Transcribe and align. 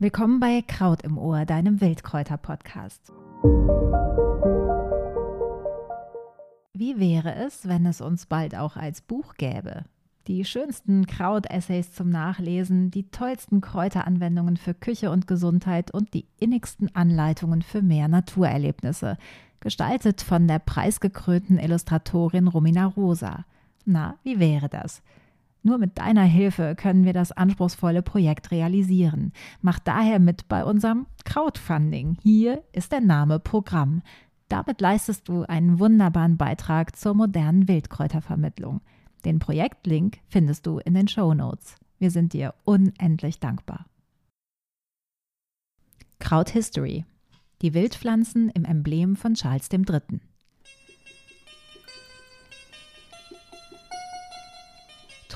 Willkommen 0.00 0.38
bei 0.38 0.62
Kraut 0.62 1.02
im 1.02 1.18
Ohr, 1.18 1.44
deinem 1.44 1.80
Wildkräuter-Podcast. 1.80 3.12
Wie 6.72 7.00
wäre 7.00 7.34
es, 7.34 7.66
wenn 7.66 7.84
es 7.84 8.00
uns 8.00 8.26
bald 8.26 8.54
auch 8.54 8.76
als 8.76 9.00
Buch 9.00 9.34
gäbe? 9.34 9.82
Die 10.28 10.44
schönsten 10.44 11.08
Kraut-Essays 11.08 11.90
zum 11.90 12.10
Nachlesen, 12.10 12.92
die 12.92 13.10
tollsten 13.10 13.60
Kräuteranwendungen 13.60 14.56
für 14.56 14.72
Küche 14.72 15.10
und 15.10 15.26
Gesundheit 15.26 15.90
und 15.90 16.14
die 16.14 16.26
innigsten 16.38 16.94
Anleitungen 16.94 17.62
für 17.62 17.82
mehr 17.82 18.06
Naturerlebnisse. 18.06 19.18
Gestaltet 19.58 20.22
von 20.22 20.46
der 20.46 20.60
preisgekrönten 20.60 21.58
Illustratorin 21.58 22.46
Romina 22.46 22.86
Rosa. 22.86 23.46
Na, 23.84 24.14
wie 24.22 24.38
wäre 24.38 24.68
das? 24.68 25.02
Nur 25.68 25.76
mit 25.76 25.98
deiner 25.98 26.22
Hilfe 26.22 26.74
können 26.74 27.04
wir 27.04 27.12
das 27.12 27.30
anspruchsvolle 27.30 28.00
Projekt 28.00 28.52
realisieren. 28.52 29.32
Mach 29.60 29.78
daher 29.78 30.18
mit 30.18 30.48
bei 30.48 30.64
unserem 30.64 31.04
Crowdfunding. 31.26 32.16
Hier 32.22 32.64
ist 32.72 32.90
der 32.90 33.02
Name 33.02 33.38
Programm. 33.38 34.00
Damit 34.48 34.80
leistest 34.80 35.28
du 35.28 35.42
einen 35.42 35.78
wunderbaren 35.78 36.38
Beitrag 36.38 36.96
zur 36.96 37.12
modernen 37.12 37.68
Wildkräutervermittlung. 37.68 38.80
Den 39.26 39.40
Projektlink 39.40 40.20
findest 40.28 40.66
du 40.66 40.78
in 40.78 40.94
den 40.94 41.06
Show 41.06 41.34
Notes. 41.34 41.76
Wir 41.98 42.10
sind 42.10 42.32
dir 42.32 42.54
unendlich 42.64 43.38
dankbar. 43.38 43.84
Kraut 46.18 46.48
History. 46.48 47.04
Die 47.60 47.74
Wildpflanzen 47.74 48.48
im 48.48 48.64
Emblem 48.64 49.16
von 49.16 49.34
Charles 49.34 49.68
III. 49.70 50.20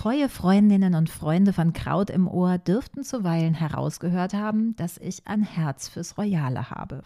Treue 0.03 0.29
Freundinnen 0.29 0.97
und 0.97 1.11
Freunde 1.11 1.53
von 1.53 1.73
Kraut 1.73 2.11
im 2.11 2.27
Ohr 2.27 2.59
dürften 2.59 3.05
zuweilen 3.05 3.55
herausgehört 3.55 4.35
haben, 4.35 4.75
dass 4.75 4.99
ich 4.99 5.29
ein 5.29 5.45
Herz 5.45 5.89
fürs 5.89 6.19
Royale 6.19 6.71
habe. 6.71 7.05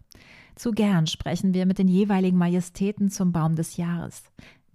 Zu 0.55 0.70
gern 0.72 1.06
sprechen 1.06 1.52
wir 1.52 1.67
mit 1.67 1.78
den 1.78 1.89
jeweiligen 1.89 2.39
Majestäten 2.39 3.11
zum 3.11 3.33
Baum 3.33 3.55
des 3.55 3.77
Jahres. 3.77 4.22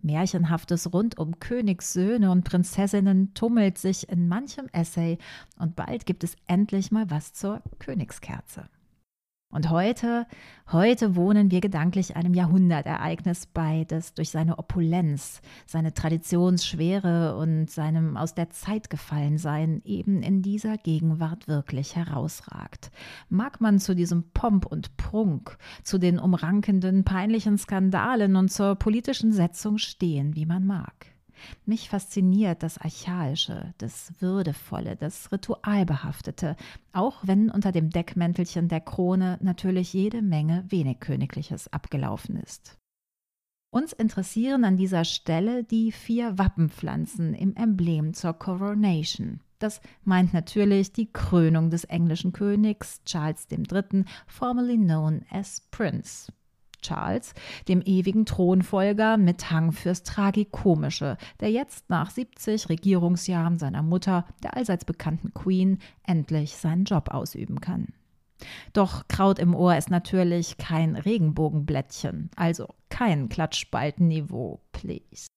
Märchenhaftes 0.04 0.94
rund 0.94 1.18
um 1.18 1.40
Königssöhne 1.40 2.30
und 2.30 2.44
Prinzessinnen 2.44 3.34
tummelt 3.34 3.80
sich 3.80 4.08
in 4.08 4.28
manchem 4.28 4.68
Essay 4.72 5.18
und 5.58 5.76
bald 5.76 6.06
gibt 6.06 6.24
es 6.24 6.36
endlich 6.46 6.92
mal 6.92 7.10
was 7.10 7.34
zur 7.34 7.64
Königskerze. 7.80 8.70
Und 9.52 9.70
heute, 9.70 10.26
heute 10.72 11.18
wohnen 11.18 11.52
wir 11.52 11.60
gedanklich 11.60 12.16
einem 12.16 12.34
Jahrhundertereignis 12.34 13.48
bei, 13.48 13.86
das 13.86 14.14
durch 14.14 14.30
seine 14.30 14.58
Opulenz, 14.58 15.42
seine 15.66 15.94
Traditionsschwere 15.94 17.36
und 17.36 17.70
seinem 17.70 18.16
aus 18.16 18.34
der 18.34 18.50
Zeit 18.50 18.90
gefallen 18.90 19.38
sein 19.38 19.82
eben 19.84 20.24
in 20.24 20.42
dieser 20.42 20.78
Gegenwart 20.78 21.50
wirklich 21.50 21.98
herausragt. 21.98 22.92
Mag 23.28 23.60
man 23.60 23.80
zu 23.80 23.94
diesem 23.94 24.32
Pomp 24.32 24.66
und 24.66 24.96
Prunk, 24.96 25.58
zu 25.84 25.98
den 25.98 26.18
umrankenden 26.18 27.04
peinlichen 27.04 27.58
Skandalen 27.58 28.38
und 28.38 28.50
zur 28.50 28.76
politischen 28.76 29.34
Setzung 29.34 29.78
stehen, 29.78 30.36
wie 30.36 30.46
man 30.46 30.66
mag. 30.66 31.11
Mich 31.66 31.90
fasziniert 31.90 32.64
das 32.64 32.78
Archaische, 32.78 33.74
das 33.78 34.14
Würdevolle, 34.20 34.96
das 34.96 35.32
Ritualbehaftete, 35.32 36.56
auch 36.94 37.18
wenn 37.24 37.50
unter 37.50 37.72
dem 37.72 37.90
Deckmäntelchen 37.90 38.68
der 38.68 38.82
Krone 38.82 39.38
natürlich 39.42 39.94
jede 39.94 40.22
Menge 40.22 40.66
wenig 40.68 41.00
Königliches 41.00 41.72
abgelaufen 41.72 42.38
ist. 42.38 42.78
Uns 43.74 43.94
interessieren 43.94 44.66
an 44.66 44.76
dieser 44.76 45.06
Stelle 45.06 45.64
die 45.64 45.94
vier 45.94 46.38
Wappenpflanzen 46.38 47.34
im 47.34 47.56
Emblem 47.56 48.14
zur 48.14 48.34
Coronation. 48.34 49.40
Das 49.60 49.80
meint 50.04 50.34
natürlich 50.34 50.92
die 50.92 51.12
Krönung 51.12 51.70
des 51.70 51.86
englischen 51.86 52.34
Königs 52.34 53.02
Charles 53.06 53.48
III., 53.50 54.04
formerly 54.28 54.78
known 54.78 55.24
as 55.30 55.62
Prince. 55.72 56.34
Charles, 56.82 57.34
dem 57.68 57.82
ewigen 57.82 58.26
Thronfolger 58.26 59.18
mit 59.18 59.52
Hang 59.52 59.72
fürs 59.72 60.04
Tragikomische, 60.04 61.18
der 61.40 61.52
jetzt 61.52 61.90
nach 61.90 62.10
70 62.10 62.70
Regierungsjahren 62.70 63.58
seiner 63.58 63.82
Mutter, 63.82 64.26
der 64.44 64.58
allseits 64.58 64.86
bekannten 64.86 65.34
Queen, 65.34 65.80
endlich 66.06 66.56
seinen 66.56 66.86
Job 66.86 67.10
ausüben 67.10 67.62
kann. 67.62 67.94
Doch 68.74 69.08
Kraut 69.08 69.40
im 69.40 69.54
Ohr 69.56 69.78
ist 69.78 69.92
natürlich 69.92 70.58
kein 70.58 70.96
Regenbogenblättchen, 70.96 72.32
also 72.36 72.68
kein 72.90 73.30
Klatschspaltenniveau, 73.30 74.60
please. 74.72 75.28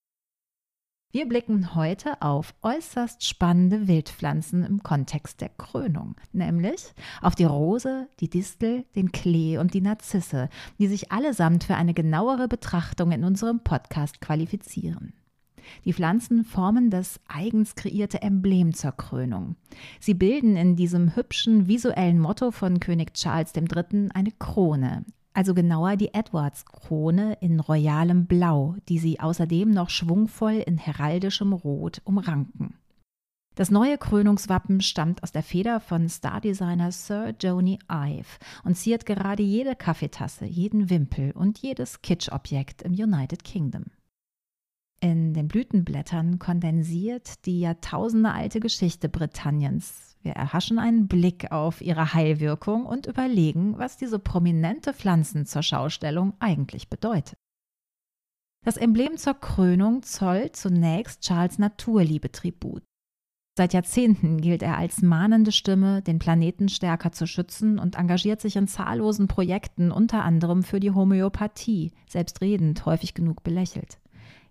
Wir 1.15 1.29
blicken 1.29 1.77
heute 1.77 2.21
auf 2.23 2.57
äußerst 2.63 3.25
spannende 3.25 3.87
Wildpflanzen 3.87 4.65
im 4.65 4.83
Kontext 4.83 5.41
der 5.41 5.49
Krönung, 5.49 6.17
nämlich 6.33 6.93
auf 7.23 7.37
die 7.37 7.45
Rose, 7.45 8.09
die 8.19 8.29
Distel, 8.29 8.85
den 8.97 9.13
Klee 9.13 9.59
und 9.59 9.75
die 9.75 9.81
Narzisse, 9.81 10.49
die 10.81 10.89
sich 10.89 11.13
allesamt 11.13 11.63
für 11.63 11.77
eine 11.77 11.95
genauere 11.95 12.49
Betrachtung 12.49 13.13
in 13.13 13.23
unserem 13.23 13.61
Podcast 13.61 14.21
qualifizieren. 14.21 15.13
Die 15.85 15.93
Pflanzen 15.93 16.43
formen 16.43 16.91
das 16.91 17.21
eigens 17.29 17.77
kreierte 17.77 18.21
Emblem 18.21 18.75
zur 18.75 18.91
Krönung. 18.91 19.55
Sie 20.01 20.15
bilden 20.15 20.57
in 20.57 20.75
diesem 20.75 21.15
hübschen 21.15 21.69
visuellen 21.69 22.19
Motto 22.19 22.51
von 22.51 22.81
König 22.81 23.15
Charles 23.15 23.53
III. 23.55 24.09
eine 24.13 24.33
Krone, 24.33 25.05
also 25.35 25.53
genauer 25.53 25.97
die 25.97 26.15
Edwards-Krone 26.15 27.37
in 27.41 27.61
royalem 27.61 28.27
Blau, 28.27 28.77
die 28.89 28.99
sie 28.99 29.21
außerdem 29.21 29.71
noch 29.71 29.91
schwungvoll 29.91 30.55
in 30.55 30.79
heraldischem 30.79 31.53
Rot 31.53 32.01
umranken. 32.05 32.75
Das 33.57 33.71
neue 33.71 33.99
Krönungswappen 33.99 34.81
stammt 34.81 35.23
aus 35.23 35.31
der 35.31 35.45
Feder 35.45 35.79
von 35.79 36.09
Stardesigner 36.09 36.91
Sir 36.91 37.35
Joni 37.41 37.79
Ive 37.89 38.39
und 38.65 38.77
ziert 38.77 39.07
gerade 39.07 39.45
jede 39.45 39.77
Kaffeetasse, 39.77 40.45
jeden 40.45 40.91
Wimpel 40.91 41.31
und 41.33 41.59
jedes 41.59 42.03
Kitschobjekt 42.03 42.83
im 42.83 42.93
United 42.93 43.45
Kingdom. 43.45 43.85
In 45.01 45.35
den 45.35 45.49
Blütenblättern 45.49 46.39
kondensiert 46.39 47.45
die 47.47 47.61
jahrtausendealte 47.61 48.59
Geschichte 48.59 49.09
Britanniens. 49.09 50.14
Wir 50.25 50.33
erhaschen 50.33 50.79
einen 50.79 51.07
Blick 51.07 51.53
auf 51.53 51.83
ihre 51.83 52.15
Heilwirkung 52.15 52.87
und 52.87 53.07
überlegen, 53.07 53.79
was 53.79 53.99
diese 53.99 54.19
prominente 54.19 54.95
Pflanzen 54.95 55.45
zur 55.45 55.63
Schaustellung 55.63 56.33
eigentlich 56.39 56.89
bedeutet. 56.89 57.37
Das 58.65 58.79
Emblem 58.79 59.19
zur 59.19 59.35
Krönung 59.35 60.03
zollt 60.03 60.57
zunächst 60.57 61.21
Charles 61.21 61.59
Naturliebe 61.59 62.33
Tribut. 62.33 62.83
Seit 63.57 63.75
Jahrzehnten 63.75 64.41
gilt 64.41 64.63
er 64.63 64.79
als 64.79 65.03
mahnende 65.03 65.53
Stimme, 65.53 66.01
den 66.01 66.19
Planeten 66.19 66.71
stärker 66.71 67.13
zu 67.13 67.27
schützen 67.27 67.79
und 67.79 67.97
engagiert 67.97 68.41
sich 68.41 68.57
in 68.57 68.67
zahllosen 68.67 69.29
Projekten, 69.29 69.93
unter 69.93 70.25
anderem 70.25 70.63
für 70.63 70.81
die 70.81 70.91
Homöopathie, 70.91 71.93
selbstredend 72.09 72.87
häufig 72.87 73.13
genug 73.13 73.45
belächelt. 73.45 74.01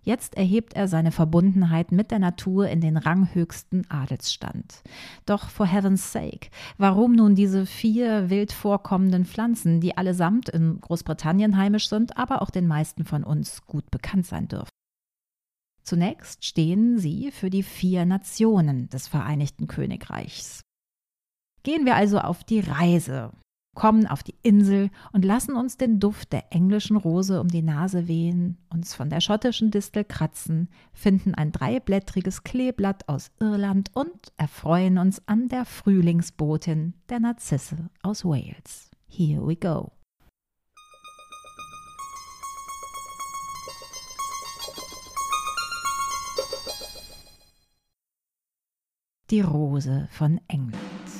Jetzt 0.04 0.36
erhebt 0.36 0.74
er 0.74 0.86
seine 0.86 1.12
Verbundenheit 1.12 1.90
mit 1.90 2.10
der 2.10 2.18
Natur 2.18 2.68
in 2.68 2.82
den 2.82 2.98
ranghöchsten 2.98 3.90
Adelsstand. 3.90 4.82
Doch 5.24 5.48
for 5.48 5.66
heaven's 5.66 6.12
sake, 6.12 6.50
warum 6.76 7.12
nun 7.12 7.34
diese 7.34 7.64
vier 7.64 8.28
wild 8.28 8.52
vorkommenden 8.52 9.24
Pflanzen, 9.24 9.80
die 9.80 9.96
allesamt 9.96 10.50
in 10.50 10.78
Großbritannien 10.80 11.56
heimisch 11.56 11.88
sind, 11.88 12.18
aber 12.18 12.42
auch 12.42 12.50
den 12.50 12.66
meisten 12.66 13.04
von 13.04 13.24
uns 13.24 13.64
gut 13.64 13.90
bekannt 13.90 14.26
sein 14.26 14.46
dürfen? 14.46 14.70
Zunächst 15.82 16.44
stehen 16.44 16.98
sie 16.98 17.30
für 17.30 17.48
die 17.48 17.62
vier 17.62 18.04
Nationen 18.04 18.90
des 18.90 19.08
Vereinigten 19.08 19.68
Königreichs. 19.68 20.60
Gehen 21.62 21.86
wir 21.86 21.96
also 21.96 22.18
auf 22.18 22.44
die 22.44 22.60
Reise 22.60 23.32
kommen 23.74 24.06
auf 24.06 24.22
die 24.22 24.36
Insel 24.42 24.90
und 25.12 25.24
lassen 25.24 25.56
uns 25.56 25.76
den 25.76 26.00
Duft 26.00 26.32
der 26.32 26.52
englischen 26.52 26.96
Rose 26.96 27.40
um 27.40 27.48
die 27.48 27.62
Nase 27.62 28.08
wehen, 28.08 28.58
uns 28.70 28.94
von 28.94 29.10
der 29.10 29.20
schottischen 29.20 29.70
Distel 29.70 30.04
kratzen, 30.04 30.68
finden 30.92 31.34
ein 31.34 31.52
dreiblättriges 31.52 32.44
Kleeblatt 32.44 33.08
aus 33.08 33.30
Irland 33.40 33.90
und 33.94 34.32
erfreuen 34.36 34.98
uns 34.98 35.22
an 35.26 35.48
der 35.48 35.64
Frühlingsbotin 35.64 36.94
der 37.08 37.20
Narzisse 37.20 37.90
aus 38.02 38.24
Wales. 38.24 38.90
Here 39.06 39.46
we 39.46 39.56
go. 39.56 39.92
Die 49.30 49.40
Rose 49.40 50.06
von 50.10 50.38
England. 50.48 51.13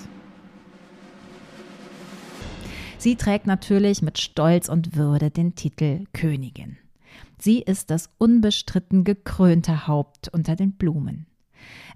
Sie 3.04 3.16
trägt 3.16 3.46
natürlich 3.46 4.00
mit 4.00 4.16
Stolz 4.16 4.70
und 4.70 4.96
Würde 4.96 5.30
den 5.30 5.54
Titel 5.54 6.04
Königin. 6.14 6.78
Sie 7.38 7.60
ist 7.60 7.90
das 7.90 8.08
unbestritten 8.16 9.04
gekrönte 9.04 9.86
Haupt 9.86 10.30
unter 10.32 10.56
den 10.56 10.72
Blumen. 10.72 11.26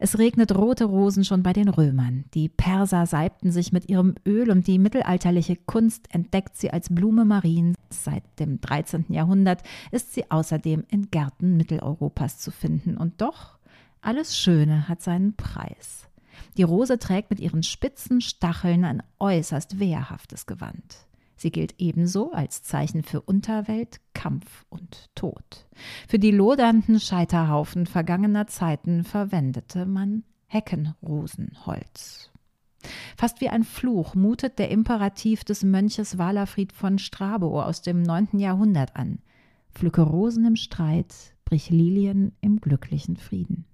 Es 0.00 0.18
regnet 0.18 0.54
rote 0.54 0.84
Rosen 0.84 1.24
schon 1.24 1.42
bei 1.42 1.54
den 1.54 1.70
Römern. 1.70 2.26
Die 2.34 2.50
Perser 2.50 3.06
salbten 3.06 3.52
sich 3.52 3.72
mit 3.72 3.88
ihrem 3.88 4.16
Öl 4.26 4.50
und 4.50 4.66
die 4.66 4.78
mittelalterliche 4.78 5.56
Kunst 5.56 6.14
entdeckt 6.14 6.58
sie 6.58 6.72
als 6.72 6.94
Blume 6.94 7.24
Mariens. 7.24 7.78
Seit 7.88 8.24
dem 8.38 8.60
13. 8.60 9.06
Jahrhundert 9.08 9.62
ist 9.90 10.12
sie 10.12 10.30
außerdem 10.30 10.84
in 10.90 11.10
Gärten 11.10 11.56
Mitteleuropas 11.56 12.36
zu 12.36 12.50
finden. 12.50 12.98
Und 12.98 13.22
doch, 13.22 13.56
alles 14.02 14.36
Schöne 14.36 14.90
hat 14.90 15.00
seinen 15.00 15.34
Preis. 15.36 16.07
Die 16.56 16.62
Rose 16.62 16.98
trägt 16.98 17.30
mit 17.30 17.40
ihren 17.40 17.62
spitzen 17.62 18.20
Stacheln 18.20 18.84
ein 18.84 19.02
äußerst 19.18 19.78
wehrhaftes 19.78 20.46
Gewand. 20.46 21.08
Sie 21.36 21.52
gilt 21.52 21.76
ebenso 21.78 22.32
als 22.32 22.64
Zeichen 22.64 23.04
für 23.04 23.20
Unterwelt, 23.20 24.00
Kampf 24.12 24.64
und 24.68 25.08
Tod. 25.14 25.66
Für 26.08 26.18
die 26.18 26.32
lodernden 26.32 26.98
Scheiterhaufen 26.98 27.86
vergangener 27.86 28.48
Zeiten 28.48 29.04
verwendete 29.04 29.86
man 29.86 30.24
Heckenrosenholz. 30.48 32.30
Fast 33.16 33.40
wie 33.40 33.48
ein 33.48 33.64
Fluch 33.64 34.14
mutet 34.14 34.58
der 34.58 34.70
Imperativ 34.70 35.44
des 35.44 35.62
Mönches 35.62 36.18
Walafried 36.18 36.72
von 36.72 36.98
Strabo 36.98 37.62
aus 37.62 37.82
dem 37.82 38.02
9. 38.02 38.38
Jahrhundert 38.38 38.96
an. 38.96 39.20
Pflücke 39.74 40.02
Rosen 40.02 40.44
im 40.44 40.56
Streit, 40.56 41.14
brich 41.44 41.70
Lilien 41.70 42.32
im 42.40 42.60
glücklichen 42.60 43.16
Frieden. 43.16 43.64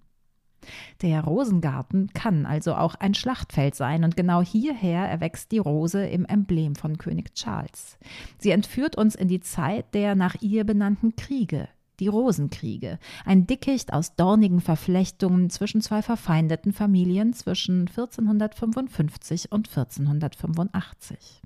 Der 1.03 1.23
Rosengarten 1.23 2.09
kann 2.15 2.47
also 2.47 2.75
auch 2.75 2.95
ein 2.95 3.15
Schlachtfeld 3.15 3.75
sein 3.75 4.05
und 4.05 4.17
genau 4.17 4.43
hierher 4.43 5.09
erwächst 5.09 5.53
die 5.53 5.59
Rose 5.59 6.07
im 6.07 6.25
Emblem 6.25 6.75
von 6.75 6.99
König 6.99 7.35
Charles. 7.35 7.99
Sie 8.39 8.51
entführt 8.51 8.97
uns 8.97 9.15
in 9.15 9.29
die 9.29 9.41
Zeit 9.41 9.95
der 9.95 10.15
nach 10.15 10.37
ihr 10.41 10.65
benannten 10.65 11.17
Kriege, 11.17 11.69
die 12.01 12.09
Rosenkriege, 12.09 12.99
ein 13.25 13.47
Dickicht 13.47 13.93
aus 13.93 14.17
dornigen 14.17 14.61
Verflechtungen 14.61 15.51
zwischen 15.51 15.81
zwei 15.81 16.03
verfeindeten 16.03 16.73
Familien 16.73 17.33
zwischen 17.33 17.89
1455 17.89 19.53
und 19.53 19.69
1485. 19.69 21.43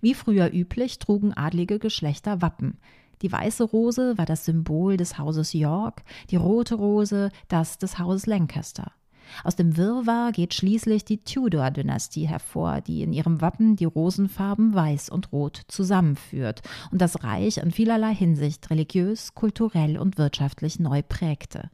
Wie 0.00 0.14
früher 0.14 0.52
üblich 0.52 0.98
trugen 0.98 1.32
adlige 1.32 1.78
Geschlechter 1.78 2.42
Wappen, 2.42 2.78
die 3.22 3.32
weiße 3.32 3.64
Rose 3.64 4.18
war 4.18 4.26
das 4.26 4.44
Symbol 4.44 4.96
des 4.96 5.18
Hauses 5.18 5.52
York, 5.52 6.02
die 6.30 6.36
rote 6.36 6.74
Rose 6.74 7.30
das 7.48 7.78
des 7.78 7.98
Hauses 7.98 8.26
Lancaster. 8.26 8.92
Aus 9.44 9.56
dem 9.56 9.76
Wirrwarr 9.76 10.32
geht 10.32 10.54
schließlich 10.54 11.04
die 11.04 11.22
Tudor-Dynastie 11.24 12.26
hervor, 12.26 12.80
die 12.80 13.02
in 13.02 13.12
ihrem 13.12 13.40
Wappen 13.40 13.76
die 13.76 13.84
Rosenfarben 13.84 14.74
Weiß 14.74 15.08
und 15.08 15.32
Rot 15.32 15.62
zusammenführt 15.68 16.62
und 16.90 17.00
das 17.00 17.22
Reich 17.24 17.58
in 17.58 17.70
vielerlei 17.70 18.14
Hinsicht 18.14 18.68
religiös, 18.70 19.34
kulturell 19.34 19.98
und 19.98 20.18
wirtschaftlich 20.18 20.80
neu 20.80 21.02
prägte. 21.02 21.70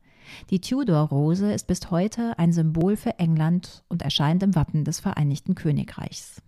Die 0.51 0.61
Tudor-Rose 0.61 1.53
ist 1.53 1.67
bis 1.67 1.91
heute 1.91 2.39
ein 2.39 2.53
Symbol 2.53 2.97
für 2.97 3.19
England 3.19 3.83
und 3.89 4.03
erscheint 4.03 4.43
im 4.43 4.55
Wappen 4.55 4.85
des 4.85 5.01
Vereinigten 5.01 5.55
Königreichs. 5.55 6.43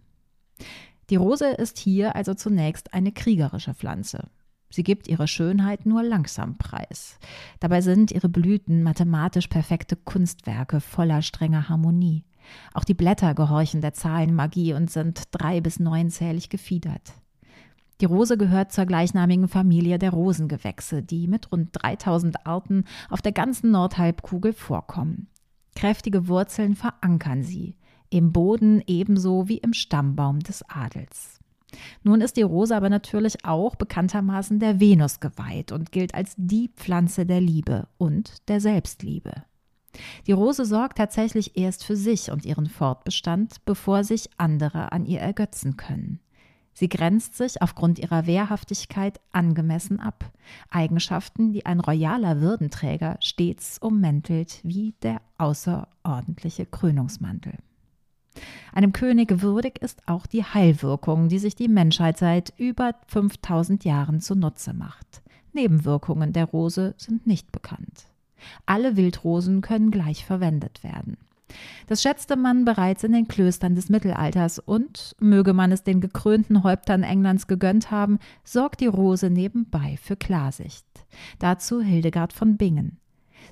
Die 1.08 1.17
Rose 1.17 1.49
ist 1.49 1.79
hier 1.79 2.14
also 2.14 2.35
zunächst 2.35 2.94
eine 2.94 3.11
kriegerische 3.11 3.75
Pflanze. 3.75 4.29
Sie 4.70 4.84
gibt 4.84 5.08
ihre 5.08 5.26
Schönheit 5.26 5.84
nur 5.84 6.02
langsam 6.02 6.56
preis. 6.56 7.19
Dabei 7.58 7.81
sind 7.81 8.12
ihre 8.12 8.28
Blüten 8.28 8.82
mathematisch 8.82 9.49
perfekte 9.49 9.96
Kunstwerke 9.96 10.81
voller 10.81 11.22
strenger 11.22 11.69
Harmonie. 11.69 12.25
Auch 12.72 12.84
die 12.84 12.94
Blätter 12.94 13.34
gehorchen 13.34 13.81
der 13.81 13.94
Zahlenmagie 13.94 14.72
und 14.75 14.90
sind 14.90 15.25
drei- 15.32 15.61
bis 15.61 15.81
neunzählig 15.81 16.49
gefiedert. 16.49 17.12
Die 18.00 18.06
Rose 18.06 18.38
gehört 18.38 18.72
zur 18.72 18.87
gleichnamigen 18.87 19.49
Familie 19.49 19.99
der 19.99 20.11
Rosengewächse, 20.11 21.02
die 21.02 21.28
mit 21.28 21.52
rund 21.52 21.70
3000 21.73 22.46
Arten 22.46 22.84
auf 23.11 23.20
der 23.20 23.32
ganzen 23.32 23.73
Nordhalbkugel 23.73 24.55
vorkommen. 24.55 25.28
Kräftige 25.75 26.26
Wurzeln 26.26 26.76
verankern 26.76 27.43
sie, 27.43 27.76
im 28.08 28.32
Boden 28.32 28.82
ebenso 28.87 29.49
wie 29.49 29.58
im 29.58 29.75
Stammbaum 29.75 30.40
des 30.40 30.62
Adels. 30.69 31.39
Nun 32.02 32.20
ist 32.20 32.37
die 32.37 32.43
Rose 32.43 32.75
aber 32.75 32.90
natürlich 32.90 33.44
auch 33.44 33.76
bekanntermaßen 33.76 34.58
der 34.58 34.81
Venus 34.81 35.20
geweiht 35.20 35.72
und 35.72 35.93
gilt 35.93 36.14
als 36.14 36.34
die 36.37 36.70
Pflanze 36.76 37.26
der 37.26 37.40
Liebe 37.40 37.88
und 37.99 38.49
der 38.49 38.61
Selbstliebe. 38.61 39.44
Die 40.26 40.32
Rose 40.32 40.64
sorgt 40.64 40.99
tatsächlich 40.99 41.56
erst 41.56 41.84
für 41.84 41.96
sich 41.96 42.31
und 42.31 42.44
ihren 42.44 42.67
Fortbestand, 42.67 43.64
bevor 43.64 44.05
sich 44.05 44.31
andere 44.37 44.93
an 44.93 45.05
ihr 45.05 45.20
ergötzen 45.20 45.76
können. 45.76 46.20
Sie 46.72 46.88
grenzt 46.88 47.37
sich 47.37 47.61
aufgrund 47.61 47.99
ihrer 47.99 48.26
Wehrhaftigkeit 48.26 49.20
angemessen 49.32 50.00
ab, 50.00 50.32
Eigenschaften, 50.70 51.52
die 51.52 51.66
ein 51.66 51.81
royaler 51.81 52.40
Würdenträger 52.40 53.19
stets 53.20 53.78
ummäntelt 53.78 54.61
wie 54.62 54.94
der 55.02 55.20
außerordentliche 55.37 56.66
Krönungsmantel. 56.66 57.58
Einem 58.72 58.92
König 58.92 59.42
würdig 59.42 59.82
ist 59.82 60.06
auch 60.06 60.26
die 60.26 60.44
Heilwirkung, 60.44 61.28
die 61.28 61.38
sich 61.38 61.54
die 61.54 61.68
Menschheit 61.68 62.18
seit 62.18 62.52
über 62.56 62.94
5000 63.08 63.84
Jahren 63.84 64.20
zunutze 64.20 64.72
macht. 64.72 65.22
Nebenwirkungen 65.52 66.32
der 66.32 66.44
Rose 66.44 66.94
sind 66.96 67.26
nicht 67.26 67.50
bekannt. 67.50 68.04
Alle 68.66 68.96
Wildrosen 68.96 69.60
können 69.60 69.90
gleich 69.90 70.24
verwendet 70.24 70.82
werden. 70.82 71.16
Das 71.88 72.02
schätzte 72.02 72.36
man 72.36 72.64
bereits 72.64 73.02
in 73.02 73.12
den 73.12 73.26
Klöstern 73.26 73.74
des 73.74 73.88
Mittelalters 73.88 74.60
und, 74.60 75.16
möge 75.20 75.52
man 75.52 75.72
es 75.72 75.82
den 75.82 76.00
gekrönten 76.00 76.62
Häuptern 76.62 77.02
Englands 77.02 77.48
gegönnt 77.48 77.90
haben, 77.90 78.20
sorgt 78.44 78.80
die 78.80 78.86
Rose 78.86 79.30
nebenbei 79.30 79.98
für 80.00 80.16
Klarsicht. 80.16 80.86
Dazu 81.40 81.82
Hildegard 81.82 82.32
von 82.32 82.56
Bingen. 82.56 82.98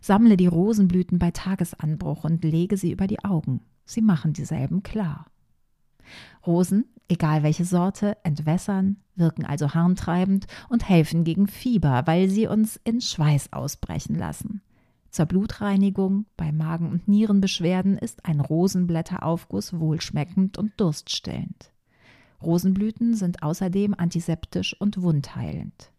Sammle 0.01 0.37
die 0.37 0.47
Rosenblüten 0.47 1.19
bei 1.19 1.33
Tagesanbruch 1.33 2.23
und 2.23 2.45
lege 2.45 2.77
sie 2.77 2.93
über 2.93 3.09
die 3.09 3.25
Augen. 3.25 3.61
Sie 3.89 4.03
machen 4.03 4.35
dieselben 4.35 4.83
klar. 4.83 5.25
Rosen, 6.47 6.85
egal 7.09 7.43
welche 7.43 7.65
Sorte, 7.65 8.19
entwässern, 8.23 8.99
wirken 9.15 9.47
also 9.47 9.73
harntreibend 9.73 10.47
und 10.69 10.87
helfen 10.87 11.25
gegen 11.25 11.47
Fieber, 11.47 12.03
weil 12.07 12.29
sie 12.29 12.47
uns 12.47 12.79
in 12.85 13.01
Schweiß 13.01 13.55
ausbrechen 13.55 14.15
lassen. 14.15 14.61
Zur 15.11 15.25
Blutreinigung 15.25 16.27
bei 16.37 16.53
Magen- 16.53 16.91
und 16.91 17.09
Nierenbeschwerden 17.09 17.97
ist 17.97 18.27
ein 18.27 18.41
Rosenblätteraufguss 18.41 19.81
wohlschmeckend 19.81 20.59
und 20.59 20.79
durststillend. 20.79 21.73
Rosenblüten 22.43 23.15
sind 23.15 23.43
außerdem 23.43 23.95
antiseptisch 23.95 24.79
und 24.79 25.01
wundheilend. 25.01 25.93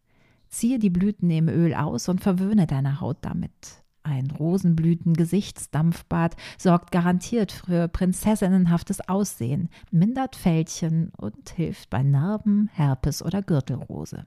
Ziehe 0.48 0.78
die 0.78 0.92
Blüten 0.92 1.32
im 1.32 1.50
Öl 1.50 1.74
aus 1.74 2.08
und 2.08 2.22
verwöhne 2.22 2.68
deine 2.68 3.02
Haut 3.02 3.18
damit. 3.22 3.79
Ein 4.04 4.32
Rosenblüten-Gesichtsdampfbad 4.32 6.36
sorgt 6.58 6.92
garantiert 6.92 7.52
für 7.52 7.88
prinzessinnenhaftes 7.88 9.08
Aussehen, 9.08 9.70
mindert 9.92 10.36
Fältchen 10.36 11.12
und 11.18 11.50
hilft 11.50 11.90
bei 11.90 12.02
Narben, 12.02 12.70
Herpes 12.74 13.22
oder 13.22 13.42
Gürtelrose. 13.42 14.26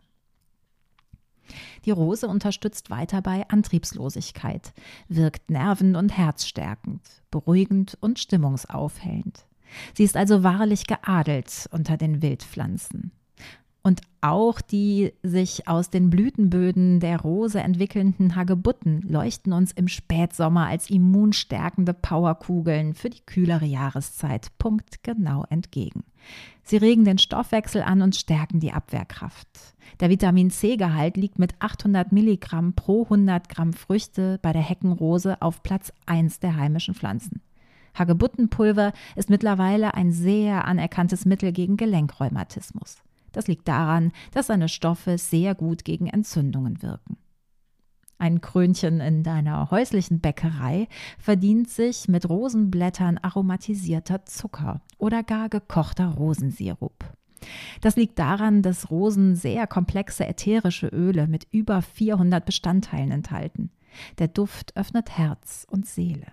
Die 1.85 1.91
Rose 1.91 2.29
unterstützt 2.29 2.91
weiter 2.91 3.23
bei 3.23 3.49
Antriebslosigkeit, 3.49 4.73
wirkt 5.09 5.51
nerven- 5.51 5.97
und 5.97 6.17
herzstärkend, 6.17 7.03
beruhigend 7.31 7.97
und 8.01 8.19
stimmungsaufhellend. 8.19 9.47
Sie 9.95 10.05
ist 10.05 10.17
also 10.17 10.43
wahrlich 10.43 10.87
geadelt 10.87 11.69
unter 11.73 11.97
den 11.97 12.23
Wildpflanzen. 12.23 13.13
Und 13.85 14.01
auch 14.21 14.61
die 14.61 15.13
sich 15.25 15.67
aus 15.67 15.91
den 15.91 16.09
Blütenböden 16.09 17.01
der 17.01 17.21
Rose 17.21 17.61
entwickelnden 17.61 18.37
Hagebutten 18.37 19.03
leuchten 19.03 19.53
uns 19.53 19.73
im 19.73 19.89
Spätsommer 19.89 20.69
als 20.69 20.89
immunstärkende 20.89 21.93
Powerkugeln 21.93 22.95
für 22.95 23.11
die 23.11 23.27
kühlere 23.27 23.65
Jahreszeit 23.65 24.57
punktgenau 24.59 25.45
entgegen. 25.51 26.05
Sie 26.63 26.77
regen 26.77 27.05
den 27.05 27.19
Stoffwechsel 27.19 27.83
an 27.83 28.03
und 28.03 28.15
stärken 28.15 28.61
die 28.61 28.73
Abwehrkraft. 28.73 29.49
Der 29.99 30.11
Vitamin 30.11 30.51
C-Gehalt 30.51 31.17
liegt 31.17 31.41
mit 31.41 31.55
800 31.59 32.13
Milligramm 32.13 32.75
pro 32.75 33.03
100 33.03 33.49
Gramm 33.49 33.73
Früchte 33.73 34.39
bei 34.43 34.53
der 34.53 34.63
Heckenrose 34.63 35.43
auf 35.43 35.65
Platz 35.65 35.93
1 36.07 36.39
der 36.39 36.55
heimischen 36.55 36.95
Pflanzen. 36.95 37.43
Hagebuttenpulver 37.99 38.93
ist 39.17 39.29
mittlerweile 39.29 39.95
ein 39.95 40.13
sehr 40.13 40.67
anerkanntes 40.67 41.25
Mittel 41.25 41.51
gegen 41.51 41.77
Gelenkrheumatismus. 41.77 43.03
Das 43.33 43.49
liegt 43.49 43.69
daran, 43.69 44.13
dass 44.33 44.47
seine 44.47 44.69
Stoffe 44.69 45.19
sehr 45.19 45.55
gut 45.55 45.85
gegen 45.85 46.07
Entzündungen 46.07 46.83
wirken. 46.83 47.17
Ein 48.19 48.41
Krönchen 48.41 49.01
in 49.01 49.25
deiner 49.25 49.73
häuslichen 49.73 50.21
Bäckerei 50.21 50.87
verdient 51.19 51.69
sich 51.69 52.07
mit 52.07 52.29
Rosenblättern 52.29 53.19
aromatisierter 53.19 54.25
Zucker 54.27 54.81
oder 54.97 55.25
gar 55.25 55.49
gekochter 55.49 56.07
Rosensirup. 56.07 57.05
Das 57.81 57.97
liegt 57.97 58.21
daran, 58.21 58.63
dass 58.63 58.93
Rosen 58.93 59.35
sehr 59.35 59.67
komplexe 59.67 60.25
ätherische 60.25 60.87
Öle 60.87 61.27
mit 61.27 61.49
über 61.51 61.83
400 61.83 62.47
Bestandteilen 62.47 63.11
enthalten. 63.11 63.73
Der 64.19 64.29
Duft 64.29 64.77
öffnet 64.77 65.19
Herz 65.19 65.67
und 65.69 65.87
Seele. 65.87 66.29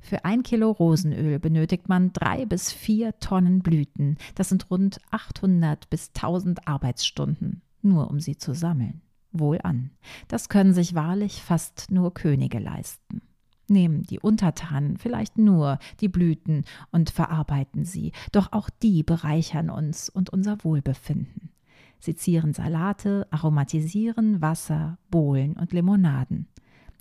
Für 0.00 0.24
ein 0.24 0.42
Kilo 0.42 0.70
Rosenöl 0.70 1.38
benötigt 1.38 1.88
man 1.88 2.12
drei 2.12 2.46
bis 2.46 2.72
vier 2.72 3.18
Tonnen 3.18 3.60
Blüten. 3.60 4.16
Das 4.34 4.48
sind 4.48 4.70
rund 4.70 4.98
800 5.10 5.90
bis 5.90 6.10
1000 6.14 6.66
Arbeitsstunden, 6.68 7.62
nur 7.82 8.10
um 8.10 8.20
sie 8.20 8.36
zu 8.36 8.54
sammeln. 8.54 9.02
Wohlan, 9.32 9.90
das 10.28 10.48
können 10.48 10.72
sich 10.72 10.94
wahrlich 10.94 11.42
fast 11.42 11.90
nur 11.90 12.14
Könige 12.14 12.58
leisten. 12.58 13.22
Nehmen 13.68 14.02
die 14.04 14.20
Untertanen 14.20 14.96
vielleicht 14.96 15.38
nur 15.38 15.78
die 16.00 16.08
Blüten 16.08 16.64
und 16.92 17.10
verarbeiten 17.10 17.84
sie, 17.84 18.12
doch 18.30 18.52
auch 18.52 18.70
die 18.70 19.02
bereichern 19.02 19.70
uns 19.70 20.08
und 20.08 20.30
unser 20.30 20.62
Wohlbefinden. 20.62 21.50
Sie 21.98 22.14
zieren 22.14 22.52
Salate, 22.52 23.26
aromatisieren 23.30 24.40
Wasser, 24.40 24.98
Bohlen 25.10 25.54
und 25.54 25.72
Limonaden. 25.72 26.46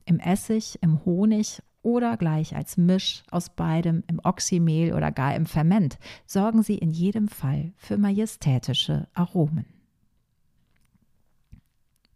Im 0.06 0.20
Essig, 0.20 0.80
im 0.82 1.04
Honig 1.06 1.62
oder 1.86 2.18
gleich 2.18 2.56
als 2.56 2.78
Misch 2.78 3.24
aus 3.30 3.50
beidem 3.50 4.04
im 4.08 4.20
Oxymehl 4.24 4.94
oder 4.94 5.12
gar 5.12 5.36
im 5.36 5.46
Ferment, 5.46 6.00
sorgen 6.26 6.64
sie 6.64 6.78
in 6.78 6.90
jedem 6.90 7.28
Fall 7.28 7.74
für 7.78 7.98
majestätische 7.98 9.08
Aromen. 9.14 9.66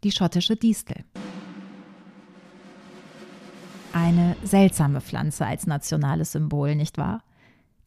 Die 0.04 0.12
schottische 0.12 0.56
Distel. 0.56 1.04
Eine 3.94 4.36
seltsame 4.44 5.02
Pflanze 5.02 5.46
als 5.46 5.68
nationales 5.68 6.32
Symbol, 6.32 6.76
nicht 6.76 6.98
wahr? 6.98 7.24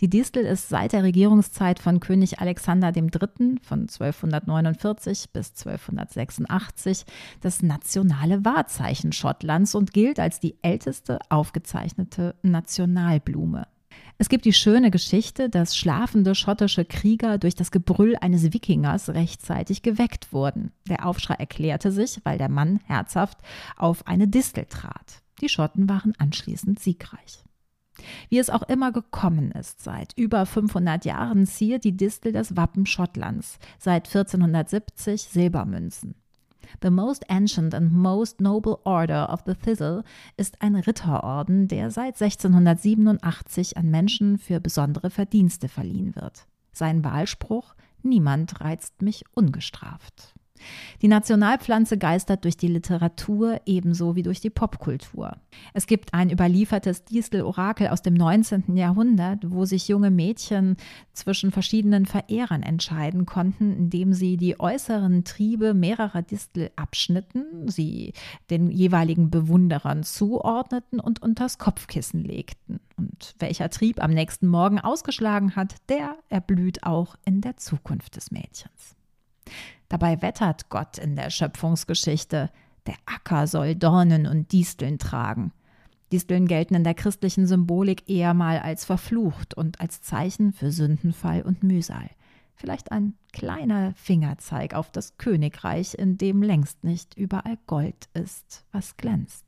Die 0.02 0.10
Distel 0.10 0.44
ist 0.44 0.68
seit 0.68 0.94
der 0.94 1.04
Regierungszeit 1.04 1.78
von 1.78 2.00
König 2.00 2.40
Alexander 2.40 2.88
III. 2.88 3.60
von 3.62 3.82
1249 3.82 5.30
bis 5.32 5.50
1286 5.50 7.04
das 7.40 7.62
nationale 7.62 8.44
Wahrzeichen 8.44 9.12
Schottlands 9.12 9.76
und 9.76 9.92
gilt 9.92 10.18
als 10.18 10.40
die 10.40 10.56
älteste 10.60 11.20
aufgezeichnete 11.28 12.34
Nationalblume. 12.42 13.68
Es 14.18 14.28
gibt 14.28 14.44
die 14.44 14.52
schöne 14.52 14.90
Geschichte, 14.90 15.48
dass 15.48 15.76
schlafende 15.76 16.34
schottische 16.34 16.84
Krieger 16.84 17.38
durch 17.38 17.54
das 17.54 17.70
Gebrüll 17.70 18.16
eines 18.20 18.52
Wikingers 18.52 19.10
rechtzeitig 19.10 19.82
geweckt 19.82 20.32
wurden. 20.32 20.72
Der 20.88 21.06
Aufschrei 21.06 21.34
erklärte 21.34 21.92
sich, 21.92 22.18
weil 22.24 22.38
der 22.38 22.48
Mann 22.48 22.80
herzhaft 22.86 23.38
auf 23.76 24.04
eine 24.08 24.26
Distel 24.26 24.64
trat. 24.64 25.22
Die 25.40 25.48
Schotten 25.48 25.88
waren 25.88 26.12
anschließend 26.18 26.80
siegreich. 26.80 27.44
Wie 28.28 28.38
es 28.38 28.50
auch 28.50 28.62
immer 28.62 28.92
gekommen 28.92 29.52
ist, 29.52 29.82
seit 29.82 30.16
über 30.16 30.46
500 30.46 31.04
Jahren 31.04 31.46
ziert 31.46 31.84
die 31.84 31.96
Distel 31.96 32.32
das 32.32 32.56
Wappen 32.56 32.86
Schottlands, 32.86 33.58
seit 33.78 34.06
1470 34.06 35.22
Silbermünzen. 35.22 36.14
The 36.80 36.90
Most 36.90 37.28
Ancient 37.28 37.74
and 37.74 37.92
Most 37.92 38.40
Noble 38.40 38.78
Order 38.84 39.30
of 39.30 39.42
the 39.44 39.54
Thistle 39.54 40.04
ist 40.36 40.62
ein 40.62 40.74
Ritterorden, 40.74 41.68
der 41.68 41.90
seit 41.90 42.20
1687 42.20 43.76
an 43.76 43.90
Menschen 43.90 44.38
für 44.38 44.58
besondere 44.58 45.10
Verdienste 45.10 45.68
verliehen 45.68 46.14
wird. 46.16 46.46
Sein 46.72 47.04
Wahlspruch 47.04 47.74
Niemand 48.02 48.60
reizt 48.60 49.00
mich 49.00 49.24
ungestraft. 49.32 50.34
Die 51.00 51.08
Nationalpflanze 51.08 51.98
geistert 51.98 52.44
durch 52.44 52.56
die 52.56 52.68
Literatur 52.68 53.60
ebenso 53.66 54.16
wie 54.16 54.22
durch 54.22 54.40
die 54.40 54.50
Popkultur. 54.50 55.36
Es 55.74 55.86
gibt 55.86 56.14
ein 56.14 56.30
überliefertes 56.30 57.04
Distel-Orakel 57.04 57.88
aus 57.88 58.02
dem 58.02 58.14
19. 58.14 58.76
Jahrhundert, 58.76 59.50
wo 59.50 59.64
sich 59.64 59.88
junge 59.88 60.10
Mädchen 60.10 60.76
zwischen 61.12 61.50
verschiedenen 61.50 62.06
Verehrern 62.06 62.62
entscheiden 62.62 63.26
konnten, 63.26 63.72
indem 63.72 64.12
sie 64.12 64.36
die 64.36 64.58
äußeren 64.58 65.24
Triebe 65.24 65.74
mehrerer 65.74 66.22
Distel 66.22 66.70
abschnitten, 66.76 67.68
sie 67.68 68.12
den 68.50 68.70
jeweiligen 68.70 69.30
Bewunderern 69.30 70.02
zuordneten 70.02 71.00
und 71.00 71.22
unters 71.22 71.58
Kopfkissen 71.58 72.24
legten. 72.24 72.80
Und 72.96 73.34
welcher 73.38 73.70
Trieb 73.70 74.02
am 74.02 74.12
nächsten 74.12 74.46
Morgen 74.46 74.78
ausgeschlagen 74.78 75.56
hat, 75.56 75.76
der 75.88 76.16
erblüht 76.28 76.84
auch 76.84 77.16
in 77.24 77.40
der 77.40 77.56
Zukunft 77.56 78.16
des 78.16 78.30
Mädchens. 78.30 78.96
Dabei 79.88 80.22
wettert 80.22 80.68
Gott 80.70 80.98
in 80.98 81.16
der 81.16 81.30
Schöpfungsgeschichte, 81.30 82.50
der 82.86 82.94
Acker 83.06 83.46
soll 83.46 83.74
Dornen 83.74 84.26
und 84.26 84.52
Disteln 84.52 84.98
tragen. 84.98 85.52
Disteln 86.12 86.46
gelten 86.46 86.74
in 86.74 86.84
der 86.84 86.94
christlichen 86.94 87.46
Symbolik 87.46 88.08
eher 88.08 88.34
mal 88.34 88.58
als 88.58 88.84
verflucht 88.84 89.54
und 89.54 89.80
als 89.80 90.02
Zeichen 90.02 90.52
für 90.52 90.70
Sündenfall 90.70 91.42
und 91.42 91.62
Mühsal. 91.62 92.10
Vielleicht 92.54 92.92
ein 92.92 93.14
kleiner 93.32 93.94
Fingerzeig 93.96 94.74
auf 94.74 94.90
das 94.90 95.16
Königreich, 95.16 95.94
in 95.94 96.18
dem 96.18 96.42
längst 96.42 96.84
nicht 96.84 97.16
überall 97.16 97.58
Gold 97.66 98.08
ist, 98.14 98.64
was 98.72 98.96
glänzt. 98.96 99.46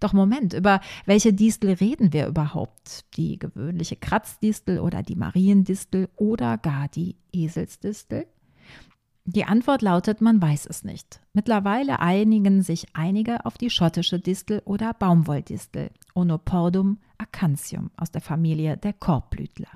Doch 0.00 0.12
Moment, 0.12 0.52
über 0.52 0.80
welche 1.06 1.32
Distel 1.32 1.72
reden 1.72 2.12
wir 2.12 2.28
überhaupt? 2.28 3.04
Die 3.16 3.38
gewöhnliche 3.38 3.96
Kratzdistel 3.96 4.78
oder 4.78 5.02
die 5.02 5.16
Mariendistel 5.16 6.08
oder 6.16 6.56
gar 6.58 6.88
die 6.88 7.16
Eselsdistel? 7.32 8.26
Die 9.28 9.44
Antwort 9.44 9.82
lautet, 9.82 10.20
man 10.20 10.40
weiß 10.40 10.66
es 10.66 10.84
nicht. 10.84 11.20
Mittlerweile 11.32 11.98
einigen 11.98 12.62
sich 12.62 12.86
einige 12.92 13.44
auf 13.44 13.58
die 13.58 13.70
schottische 13.70 14.20
Distel 14.20 14.62
oder 14.64 14.94
Baumwolldistel, 14.94 15.90
Onopordum 16.14 16.98
acanthium 17.18 17.90
aus 17.96 18.12
der 18.12 18.20
Familie 18.20 18.76
der 18.76 18.92
Korbblütler. 18.92 19.68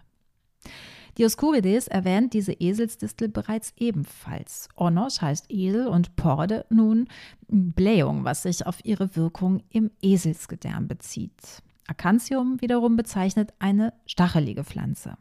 Dioskurides 1.19 1.89
erwähnt 1.89 2.33
diese 2.33 2.53
Eselsdistel 2.53 3.29
bereits 3.29 3.75
ebenfalls. 3.77 4.69
Onos 4.77 5.21
heißt 5.21 5.47
Esel 5.51 5.89
und 5.89 6.15
Porde 6.15 6.65
nun 6.71 7.09
Blähung, 7.49 8.25
was 8.25 8.45
sich 8.45 8.67
auf 8.67 8.85
ihre 8.85 9.17
Wirkung 9.17 9.65
im 9.71 9.91
Eselsgedärm 10.01 10.87
bezieht. 10.87 11.63
Acanthium 11.89 12.61
wiederum 12.61 12.95
bezeichnet 12.95 13.53
eine 13.59 13.93
stachelige 14.07 14.63
Pflanze. 14.63 15.17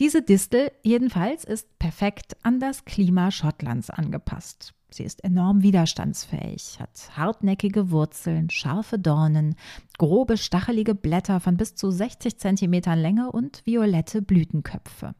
Diese 0.00 0.22
Distel 0.22 0.72
jedenfalls 0.82 1.44
ist 1.44 1.78
perfekt 1.78 2.36
an 2.42 2.58
das 2.58 2.84
Klima 2.84 3.30
Schottlands 3.30 3.90
angepasst. 3.90 4.74
Sie 4.90 5.04
ist 5.04 5.22
enorm 5.22 5.62
widerstandsfähig, 5.62 6.78
hat 6.80 7.16
hartnäckige 7.16 7.90
Wurzeln, 7.90 8.50
scharfe 8.50 8.98
Dornen, 8.98 9.54
grobe 9.98 10.36
stachelige 10.36 10.94
Blätter 10.94 11.38
von 11.38 11.56
bis 11.56 11.76
zu 11.76 11.90
60 11.90 12.38
cm 12.38 12.72
Länge 12.96 13.30
und 13.30 13.64
violette 13.64 14.20
Blütenköpfe. 14.20 15.14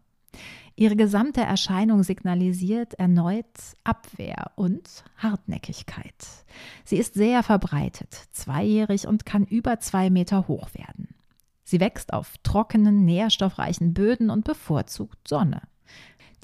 Ihre 0.77 0.97
gesamte 0.97 1.41
Erscheinung 1.41 2.03
signalisiert 2.03 2.95
erneut 2.95 3.47
Abwehr 3.85 4.51
und 4.57 5.05
Hartnäckigkeit. 5.19 6.27
Sie 6.85 6.97
ist 6.97 7.15
sehr 7.15 7.45
verbreitet, 7.45 8.13
zweijährig 8.33 9.07
und 9.07 9.25
kann 9.25 9.45
über 9.45 9.79
zwei 9.79 10.11
Meter 10.11 10.49
hoch 10.49 10.75
werden. 10.75 11.14
Sie 11.75 11.81
wächst 11.81 12.13
auf 12.13 12.35
trockenen, 12.45 13.05
nährstoffreichen 13.05 13.95
Böden 13.95 14.31
und 14.31 14.45
bevorzugt 14.45 15.27
Sonne. 15.27 15.61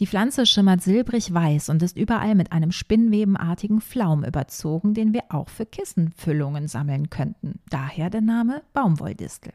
Die 0.00 0.08
Pflanze 0.08 0.44
schimmert 0.44 0.82
silbrig 0.82 1.32
weiß 1.32 1.68
und 1.68 1.84
ist 1.84 1.96
überall 1.96 2.34
mit 2.34 2.50
einem 2.50 2.72
spinnwebenartigen 2.72 3.80
Flaum 3.80 4.25
überzogen, 4.25 4.92
den 4.92 5.14
wir 5.14 5.22
auch 5.28 5.49
für 5.49 5.66
Kissenfüllungen 5.66 6.66
sammeln 6.66 7.10
könnten. 7.10 7.60
Daher 7.70 8.10
der 8.10 8.22
Name 8.22 8.62
Baumwolldistel. 8.72 9.52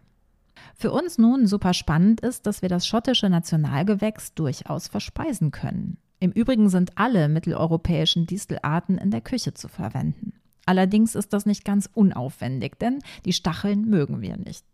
Für 0.76 0.94
uns 0.94 1.18
nun 1.18 1.46
super 1.46 1.74
spannend 1.74 2.22
ist, 2.22 2.48
dass 2.48 2.62
wir 2.62 2.70
das 2.70 2.88
schottische 2.88 3.30
Nationalgewächs 3.30 4.34
durchaus 4.34 4.88
verspeisen 4.88 5.52
können. 5.52 5.98
Im 6.22 6.32
Übrigen 6.32 6.70
sind 6.70 6.98
alle 6.98 7.28
mitteleuropäischen 7.28 8.28
Distelarten 8.28 8.98
in 8.98 9.12
der 9.12 9.20
Küche 9.20 9.54
zu 9.54 9.68
verwenden. 9.68 10.35
Allerdings 10.66 11.16
ist 11.16 11.34
das 11.34 11.46
nicht 11.46 11.64
ganz 11.64 11.90
unaufwendig, 11.94 12.80
denn 12.80 13.00
die 13.26 13.34
Stacheln 13.34 13.90
mögen 13.90 14.22
wir 14.22 14.38
nicht. 14.38 14.66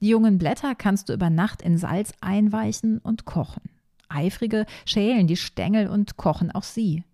Die 0.00 0.08
jungen 0.08 0.38
Blätter 0.38 0.74
kannst 0.74 1.08
du 1.08 1.12
über 1.12 1.30
Nacht 1.30 1.60
in 1.62 1.76
Salz 1.76 2.12
einweichen 2.20 2.98
und 2.98 3.24
kochen. 3.24 3.62
Eifrige 4.08 4.64
schälen 4.86 5.26
die 5.26 5.36
Stängel 5.36 5.88
und 5.88 6.16
kochen 6.16 6.50
auch 6.50 6.62
sie. 6.62 7.04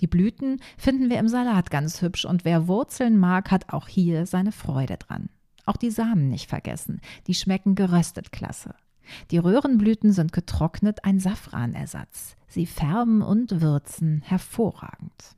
Die 0.00 0.06
Blüten 0.06 0.60
finden 0.76 1.08
wir 1.08 1.18
im 1.18 1.28
Salat 1.28 1.70
ganz 1.70 2.02
hübsch 2.02 2.24
und 2.24 2.44
wer 2.44 2.66
Wurzeln 2.66 3.16
mag, 3.18 3.50
hat 3.50 3.72
auch 3.72 3.88
hier 3.88 4.26
seine 4.26 4.52
Freude 4.52 4.96
dran. 4.96 5.30
Auch 5.64 5.76
die 5.76 5.90
Samen 5.90 6.28
nicht 6.28 6.50
vergessen, 6.50 7.00
die 7.26 7.34
schmecken 7.34 7.74
geröstet 7.74 8.32
klasse. 8.32 8.74
Die 9.30 9.38
Röhrenblüten 9.38 10.12
sind 10.12 10.32
getrocknet 10.32 11.04
ein 11.04 11.20
Safranersatz. 11.20 12.36
Sie 12.48 12.66
färben 12.66 13.22
und 13.22 13.60
würzen 13.60 14.22
hervorragend. 14.22 15.36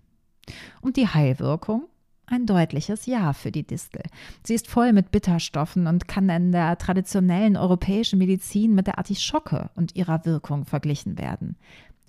Und 0.80 0.96
die 0.96 1.08
Heilwirkung? 1.08 1.88
Ein 2.26 2.46
deutliches 2.46 3.06
Ja 3.06 3.32
für 3.32 3.52
die 3.52 3.66
Distel. 3.66 4.02
Sie 4.42 4.54
ist 4.54 4.68
voll 4.68 4.92
mit 4.92 5.10
Bitterstoffen 5.10 5.86
und 5.86 6.08
kann 6.08 6.28
in 6.28 6.52
der 6.52 6.78
traditionellen 6.78 7.56
europäischen 7.56 8.18
Medizin 8.18 8.74
mit 8.74 8.86
der 8.86 8.98
Artischocke 8.98 9.70
und 9.74 9.94
ihrer 9.96 10.24
Wirkung 10.24 10.64
verglichen 10.64 11.18
werden. 11.18 11.56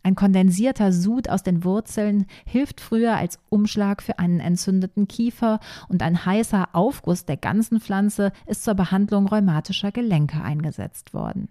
Ein 0.06 0.14
kondensierter 0.14 0.94
Sud 0.94 1.30
aus 1.30 1.42
den 1.42 1.64
Wurzeln 1.64 2.28
hilft 2.46 2.80
früher 2.80 3.18
als 3.18 3.40
Umschlag 3.50 4.04
für 4.04 4.20
einen 4.20 4.40
entzündeten 4.40 5.08
Kiefer 5.08 5.60
und 5.88 6.04
ein 6.04 6.28
heißer 6.28 6.70
Aufguss 6.74 7.26
der 7.26 7.38
ganzen 7.38 7.82
Pflanze 7.82 8.32
ist 8.46 8.64
zur 8.64 8.76
Behandlung 8.76 9.28
rheumatischer 9.28 9.92
Gelenke 9.92 10.44
eingesetzt 10.44 11.16
worden. 11.16 11.50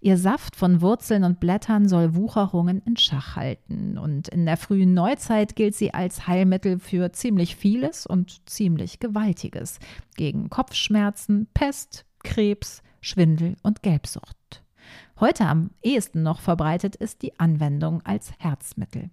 Ihr 0.00 0.16
Saft 0.16 0.56
von 0.56 0.80
Wurzeln 0.80 1.24
und 1.24 1.40
Blättern 1.40 1.88
soll 1.88 2.14
Wucherungen 2.14 2.82
in 2.84 2.96
Schach 2.96 3.36
halten 3.36 3.98
und 3.98 4.28
in 4.28 4.46
der 4.46 4.56
frühen 4.56 4.94
Neuzeit 4.94 5.56
gilt 5.56 5.74
sie 5.74 5.94
als 5.94 6.26
Heilmittel 6.26 6.78
für 6.78 7.12
ziemlich 7.12 7.56
vieles 7.56 8.06
und 8.06 8.48
ziemlich 8.48 9.00
Gewaltiges 9.00 9.78
gegen 10.16 10.50
Kopfschmerzen, 10.50 11.46
Pest, 11.54 12.04
Krebs, 12.22 12.82
Schwindel 13.00 13.56
und 13.62 13.82
Gelbsucht. 13.82 14.62
Heute 15.20 15.46
am 15.46 15.70
ehesten 15.82 16.22
noch 16.22 16.40
verbreitet 16.40 16.96
ist 16.96 17.22
die 17.22 17.38
Anwendung 17.38 18.02
als 18.02 18.32
Herzmittel. 18.38 19.10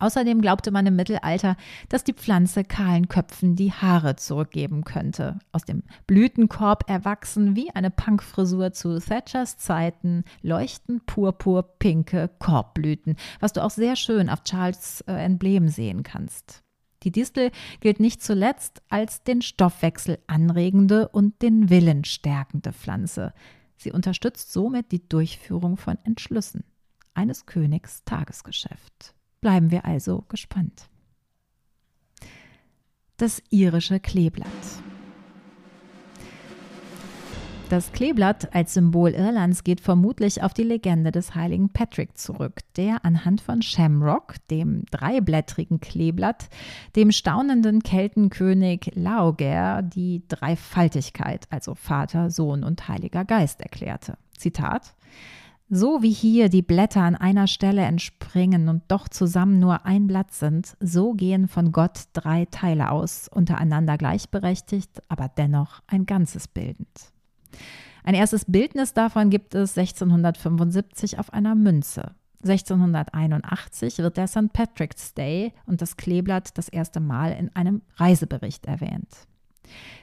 Außerdem 0.00 0.40
glaubte 0.40 0.70
man 0.70 0.86
im 0.86 0.96
Mittelalter, 0.96 1.56
dass 1.88 2.04
die 2.04 2.14
Pflanze 2.14 2.64
kahlen 2.64 3.08
Köpfen 3.08 3.54
die 3.54 3.72
Haare 3.72 4.16
zurückgeben 4.16 4.82
könnte. 4.82 5.38
Aus 5.52 5.64
dem 5.64 5.82
Blütenkorb 6.06 6.88
erwachsen 6.88 7.54
wie 7.54 7.70
eine 7.70 7.90
Punkfrisur 7.90 8.72
zu 8.72 8.98
Thatchers 8.98 9.58
Zeiten 9.58 10.24
leuchten 10.42 11.02
purpurpinke 11.04 12.30
Korbblüten, 12.38 13.16
was 13.40 13.52
du 13.52 13.62
auch 13.62 13.70
sehr 13.70 13.94
schön 13.94 14.30
auf 14.30 14.42
Charles 14.42 15.02
äh, 15.02 15.12
Emblem 15.12 15.68
sehen 15.68 16.02
kannst. 16.02 16.62
Die 17.02 17.12
Distel 17.12 17.50
gilt 17.80 18.00
nicht 18.00 18.22
zuletzt 18.22 18.82
als 18.88 19.22
den 19.22 19.42
Stoffwechsel 19.42 20.18
anregende 20.26 21.08
und 21.08 21.40
den 21.42 21.70
Willen 21.70 22.04
stärkende 22.04 22.72
Pflanze. 22.72 23.32
Sie 23.76 23.92
unterstützt 23.92 24.52
somit 24.52 24.92
die 24.92 25.08
Durchführung 25.08 25.76
von 25.76 25.98
Entschlüssen. 26.04 26.64
Eines 27.14 27.46
Königs 27.46 28.04
Tagesgeschäft. 28.04 29.14
Bleiben 29.40 29.70
wir 29.70 29.84
also 29.84 30.24
gespannt. 30.28 30.88
Das 33.16 33.42
irische 33.50 34.00
Kleeblatt. 34.00 34.48
Das 37.70 37.92
Kleeblatt 37.92 38.52
als 38.52 38.74
Symbol 38.74 39.10
Irlands 39.10 39.62
geht 39.62 39.80
vermutlich 39.80 40.42
auf 40.42 40.52
die 40.52 40.64
Legende 40.64 41.12
des 41.12 41.36
heiligen 41.36 41.68
Patrick 41.68 42.18
zurück, 42.18 42.62
der 42.76 43.04
anhand 43.04 43.40
von 43.42 43.62
Shamrock, 43.62 44.34
dem 44.50 44.84
dreiblättrigen 44.90 45.78
Kleeblatt, 45.78 46.48
dem 46.96 47.12
staunenden 47.12 47.84
Keltenkönig 47.84 48.90
Laoger 48.96 49.82
die 49.82 50.24
Dreifaltigkeit, 50.26 51.46
also 51.50 51.76
Vater, 51.76 52.30
Sohn 52.30 52.64
und 52.64 52.88
Heiliger 52.88 53.24
Geist, 53.24 53.60
erklärte. 53.60 54.18
Zitat 54.36 54.94
so 55.70 56.02
wie 56.02 56.10
hier 56.10 56.48
die 56.48 56.62
Blätter 56.62 57.02
an 57.02 57.14
einer 57.14 57.46
Stelle 57.46 57.82
entspringen 57.82 58.68
und 58.68 58.82
doch 58.88 59.08
zusammen 59.08 59.60
nur 59.60 59.86
ein 59.86 60.08
Blatt 60.08 60.32
sind, 60.32 60.76
so 60.80 61.14
gehen 61.14 61.46
von 61.46 61.70
Gott 61.70 62.04
drei 62.12 62.44
Teile 62.46 62.90
aus, 62.90 63.28
untereinander 63.28 63.96
gleichberechtigt, 63.96 65.00
aber 65.08 65.28
dennoch 65.28 65.80
ein 65.86 66.06
Ganzes 66.06 66.48
bildend. 66.48 67.12
Ein 68.02 68.14
erstes 68.14 68.46
Bildnis 68.46 68.94
davon 68.94 69.30
gibt 69.30 69.54
es 69.54 69.78
1675 69.78 71.20
auf 71.20 71.32
einer 71.32 71.54
Münze. 71.54 72.14
1681 72.42 73.98
wird 73.98 74.16
der 74.16 74.26
St. 74.26 74.52
Patrick's 74.52 75.14
Day 75.14 75.52
und 75.66 75.82
das 75.82 75.96
Kleeblatt 75.96 76.56
das 76.58 76.68
erste 76.68 76.98
Mal 76.98 77.32
in 77.32 77.54
einem 77.54 77.82
Reisebericht 77.96 78.66
erwähnt. 78.66 79.08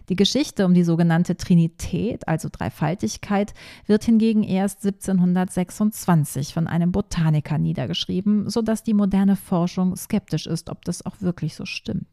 Die 0.09 0.15
Geschichte 0.15 0.65
um 0.65 0.73
die 0.73 0.83
sogenannte 0.83 1.35
Trinität, 1.35 2.27
also 2.27 2.47
Dreifaltigkeit, 2.49 3.53
wird 3.85 4.05
hingegen 4.05 4.43
erst 4.43 4.85
1726 4.85 6.53
von 6.53 6.67
einem 6.67 6.91
Botaniker 6.91 7.57
niedergeschrieben, 7.57 8.49
sodass 8.49 8.83
die 8.83 8.93
moderne 8.93 9.35
Forschung 9.35 9.95
skeptisch 9.95 10.47
ist, 10.47 10.69
ob 10.69 10.85
das 10.85 11.05
auch 11.05 11.21
wirklich 11.21 11.55
so 11.55 11.65
stimmt. 11.65 12.07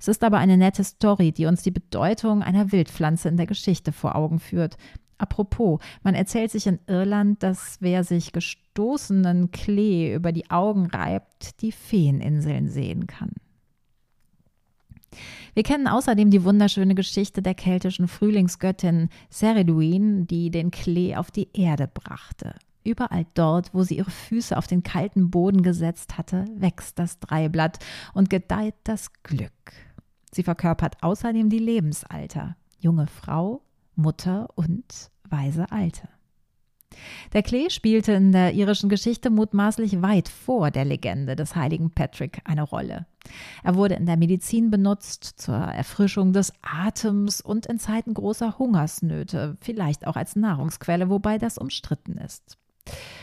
Es 0.00 0.08
ist 0.08 0.24
aber 0.24 0.38
eine 0.38 0.56
nette 0.56 0.84
Story, 0.84 1.32
die 1.32 1.46
uns 1.46 1.62
die 1.62 1.70
Bedeutung 1.70 2.42
einer 2.42 2.72
Wildpflanze 2.72 3.28
in 3.28 3.36
der 3.36 3.46
Geschichte 3.46 3.92
vor 3.92 4.16
Augen 4.16 4.38
führt. 4.38 4.76
Apropos, 5.16 5.80
man 6.02 6.14
erzählt 6.14 6.50
sich 6.50 6.66
in 6.66 6.80
Irland, 6.88 7.42
dass 7.42 7.76
wer 7.80 8.02
sich 8.02 8.32
gestoßenen 8.32 9.52
Klee 9.52 10.12
über 10.12 10.32
die 10.32 10.50
Augen 10.50 10.86
reibt, 10.86 11.62
die 11.62 11.72
Feeninseln 11.72 12.68
sehen 12.68 13.06
kann. 13.06 13.30
Wir 15.54 15.62
kennen 15.62 15.86
außerdem 15.86 16.30
die 16.30 16.44
wunderschöne 16.44 16.94
Geschichte 16.94 17.42
der 17.42 17.54
keltischen 17.54 18.08
Frühlingsgöttin 18.08 19.08
Seriduin, 19.30 20.26
die 20.26 20.50
den 20.50 20.70
Klee 20.70 21.16
auf 21.16 21.30
die 21.30 21.48
Erde 21.52 21.88
brachte. 21.92 22.54
Überall 22.84 23.26
dort, 23.34 23.72
wo 23.72 23.82
sie 23.82 23.96
ihre 23.98 24.10
Füße 24.10 24.56
auf 24.56 24.66
den 24.66 24.82
kalten 24.82 25.30
Boden 25.30 25.62
gesetzt 25.62 26.18
hatte, 26.18 26.46
wächst 26.56 26.98
das 26.98 27.20
Dreiblatt 27.20 27.78
und 28.12 28.28
gedeiht 28.30 28.74
das 28.84 29.12
Glück. 29.22 29.52
Sie 30.32 30.42
verkörpert 30.42 30.96
außerdem 31.02 31.48
die 31.48 31.58
Lebensalter, 31.58 32.56
junge 32.78 33.06
Frau, 33.06 33.62
Mutter 33.94 34.48
und 34.54 35.10
weise 35.28 35.70
Alte. 35.70 36.08
Der 37.32 37.42
Klee 37.42 37.70
spielte 37.70 38.12
in 38.12 38.32
der 38.32 38.54
irischen 38.54 38.88
Geschichte 38.88 39.30
mutmaßlich 39.30 40.02
weit 40.02 40.28
vor 40.28 40.70
der 40.70 40.84
Legende 40.84 41.36
des 41.36 41.56
heiligen 41.56 41.90
Patrick 41.90 42.40
eine 42.44 42.62
Rolle. 42.62 43.06
Er 43.62 43.76
wurde 43.76 43.94
in 43.94 44.06
der 44.06 44.16
Medizin 44.16 44.70
benutzt, 44.70 45.24
zur 45.24 45.56
Erfrischung 45.56 46.32
des 46.32 46.52
Atems 46.62 47.40
und 47.40 47.66
in 47.66 47.78
Zeiten 47.78 48.14
großer 48.14 48.58
Hungersnöte, 48.58 49.56
vielleicht 49.60 50.06
auch 50.06 50.16
als 50.16 50.36
Nahrungsquelle, 50.36 51.08
wobei 51.08 51.38
das 51.38 51.58
umstritten 51.58 52.18
ist. 52.18 52.58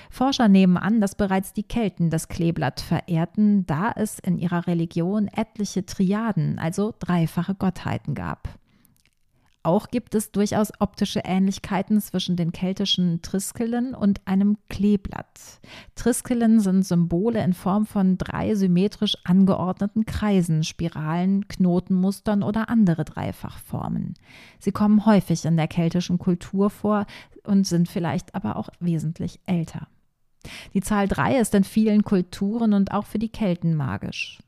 Forscher 0.09 0.47
nehmen 0.47 0.77
an, 0.77 1.01
dass 1.01 1.15
bereits 1.15 1.53
die 1.53 1.63
Kelten 1.63 2.09
das 2.09 2.27
Kleeblatt 2.27 2.79
verehrten, 2.79 3.65
da 3.65 3.91
es 3.95 4.19
in 4.19 4.37
ihrer 4.37 4.67
Religion 4.67 5.27
etliche 5.27 5.85
Triaden, 5.85 6.59
also 6.59 6.93
dreifache 6.97 7.55
Gottheiten 7.55 8.15
gab. 8.15 8.58
Auch 9.61 9.89
gibt 9.89 10.15
es 10.15 10.31
durchaus 10.31 10.71
optische 10.79 11.19
Ähnlichkeiten 11.25 11.99
zwischen 11.99 12.37
den 12.37 12.53
keltischen 12.53 13.21
Triskelen 13.21 13.93
und 13.93 14.21
einem 14.25 14.57
Kleeblatt. 14.69 15.59
Triskelen 15.95 16.61
sind 16.61 16.83
Symbole 16.83 17.43
in 17.43 17.53
Form 17.53 17.85
von 17.85 18.17
drei 18.17 18.55
symmetrisch 18.55 19.17
angeordneten 19.25 20.05
Kreisen, 20.05 20.63
Spiralen, 20.63 21.47
Knotenmustern 21.49 22.41
oder 22.41 22.69
andere 22.69 23.03
Dreifachformen. 23.03 24.13
Sie 24.59 24.71
kommen 24.71 25.05
häufig 25.05 25.43
in 25.43 25.57
der 25.57 25.67
keltischen 25.67 26.19
Kultur 26.19 26.69
vor 26.69 27.05
und 27.43 27.67
sind 27.67 27.89
vielleicht 27.89 28.35
aber 28.35 28.55
auch 28.55 28.69
wesentlich 28.79 29.41
älter. 29.45 29.87
Die 30.73 30.81
Zahl 30.81 31.09
drei 31.09 31.37
ist 31.37 31.53
in 31.53 31.65
vielen 31.65 32.03
Kulturen 32.03 32.73
und 32.73 32.93
auch 32.93 33.05
für 33.05 33.19
die 33.19 33.29
Kelten 33.29 33.75
magisch. 33.75 34.39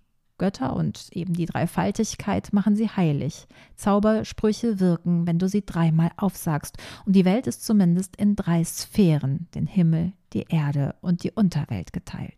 Götter 0.41 0.75
und 0.75 1.10
eben 1.12 1.34
die 1.34 1.45
Dreifaltigkeit 1.45 2.51
machen 2.51 2.75
sie 2.75 2.89
heilig. 2.89 3.47
Zaubersprüche 3.75 4.80
wirken, 4.80 5.27
wenn 5.27 5.38
du 5.38 5.47
sie 5.47 5.63
dreimal 5.63 6.10
aufsagst. 6.17 6.77
Und 7.06 7.15
die 7.15 7.25
Welt 7.25 7.45
ist 7.45 7.63
zumindest 7.63 8.15
in 8.15 8.36
drei 8.36 8.63
Sphären, 8.63 9.47
den 9.54 9.67
Himmel, 9.67 10.13
die 10.34 10.47
Erde 10.49 10.95
und 11.01 11.23
die 11.23 11.32
Unterwelt 11.32 11.93
geteilt. 11.93 12.34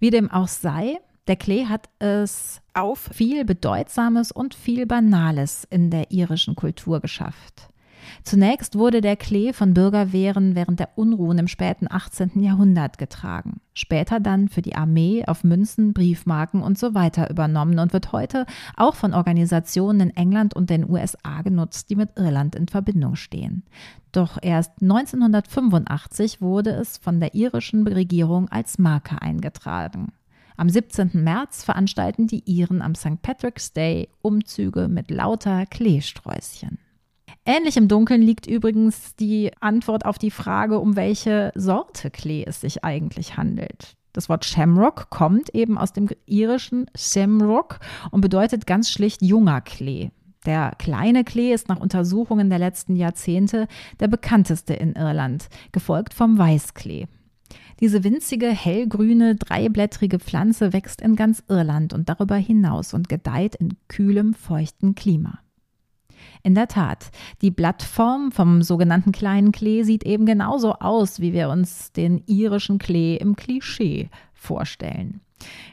Wie 0.00 0.10
dem 0.10 0.28
auch 0.28 0.48
sei, 0.48 0.98
der 1.28 1.36
Klee 1.36 1.66
hat 1.66 1.88
es 2.00 2.60
auf 2.74 3.08
viel 3.12 3.44
Bedeutsames 3.44 4.32
und 4.32 4.54
viel 4.54 4.84
Banales 4.84 5.64
in 5.70 5.90
der 5.90 6.10
irischen 6.10 6.56
Kultur 6.56 7.00
geschafft. 7.00 7.68
Zunächst 8.22 8.76
wurde 8.76 9.00
der 9.00 9.16
Klee 9.16 9.52
von 9.52 9.74
Bürgerwehren 9.74 10.54
während 10.54 10.80
der 10.80 10.90
Unruhen 10.96 11.38
im 11.38 11.48
späten 11.48 11.86
18. 11.90 12.42
Jahrhundert 12.42 12.98
getragen, 12.98 13.60
später 13.74 14.20
dann 14.20 14.48
für 14.48 14.62
die 14.62 14.76
Armee 14.76 15.24
auf 15.26 15.44
Münzen, 15.44 15.92
Briefmarken 15.92 16.62
und 16.62 16.78
so 16.78 16.94
weiter 16.94 17.30
übernommen 17.30 17.78
und 17.78 17.92
wird 17.92 18.12
heute 18.12 18.46
auch 18.76 18.94
von 18.94 19.14
Organisationen 19.14 20.08
in 20.08 20.16
England 20.16 20.54
und 20.54 20.70
den 20.70 20.88
USA 20.88 21.42
genutzt, 21.42 21.90
die 21.90 21.96
mit 21.96 22.10
Irland 22.16 22.54
in 22.54 22.68
Verbindung 22.68 23.16
stehen. 23.16 23.64
Doch 24.12 24.38
erst 24.40 24.80
1985 24.80 26.40
wurde 26.40 26.70
es 26.70 26.98
von 26.98 27.20
der 27.20 27.34
irischen 27.34 27.86
Regierung 27.86 28.48
als 28.48 28.78
Marke 28.78 29.20
eingetragen. 29.20 30.12
Am 30.56 30.68
17. 30.68 31.10
März 31.14 31.64
veranstalten 31.64 32.28
die 32.28 32.44
Iren 32.46 32.80
am 32.80 32.94
St. 32.94 33.20
Patrick's 33.22 33.72
Day 33.72 34.08
Umzüge 34.22 34.86
mit 34.86 35.10
lauter 35.10 35.66
Kleesträußchen. 35.66 36.78
Ähnlich 37.46 37.76
im 37.76 37.88
Dunkeln 37.88 38.22
liegt 38.22 38.46
übrigens 38.46 39.16
die 39.16 39.50
Antwort 39.60 40.06
auf 40.06 40.18
die 40.18 40.30
Frage, 40.30 40.78
um 40.78 40.96
welche 40.96 41.52
Sorte 41.54 42.10
Klee 42.10 42.44
es 42.46 42.62
sich 42.62 42.84
eigentlich 42.84 43.36
handelt. 43.36 43.96
Das 44.14 44.30
Wort 44.30 44.46
Shamrock 44.46 45.10
kommt 45.10 45.54
eben 45.54 45.76
aus 45.76 45.92
dem 45.92 46.08
irischen 46.24 46.86
Shamrock 46.94 47.80
und 48.10 48.22
bedeutet 48.22 48.66
ganz 48.66 48.90
schlicht 48.90 49.20
junger 49.20 49.60
Klee. 49.60 50.10
Der 50.46 50.72
kleine 50.78 51.24
Klee 51.24 51.52
ist 51.52 51.68
nach 51.68 51.80
Untersuchungen 51.80 52.48
der 52.48 52.58
letzten 52.58 52.96
Jahrzehnte 52.96 53.66
der 54.00 54.08
bekannteste 54.08 54.72
in 54.72 54.94
Irland, 54.94 55.48
gefolgt 55.72 56.14
vom 56.14 56.38
Weißklee. 56.38 57.08
Diese 57.80 58.04
winzige, 58.04 58.48
hellgrüne, 58.48 59.36
dreiblättrige 59.36 60.18
Pflanze 60.18 60.72
wächst 60.72 61.02
in 61.02 61.16
ganz 61.16 61.42
Irland 61.48 61.92
und 61.92 62.08
darüber 62.08 62.36
hinaus 62.36 62.94
und 62.94 63.08
gedeiht 63.08 63.54
in 63.56 63.76
kühlem, 63.88 64.32
feuchten 64.32 64.94
Klima. 64.94 65.40
In 66.44 66.54
der 66.54 66.68
Tat, 66.68 67.10
die 67.40 67.50
Blattform 67.50 68.30
vom 68.30 68.60
sogenannten 68.60 69.12
kleinen 69.12 69.50
Klee 69.50 69.82
sieht 69.82 70.04
eben 70.04 70.26
genauso 70.26 70.74
aus, 70.74 71.18
wie 71.18 71.32
wir 71.32 71.48
uns 71.48 71.90
den 71.92 72.22
irischen 72.26 72.78
Klee 72.78 73.16
im 73.16 73.34
Klischee 73.34 74.10
vorstellen. 74.34 75.22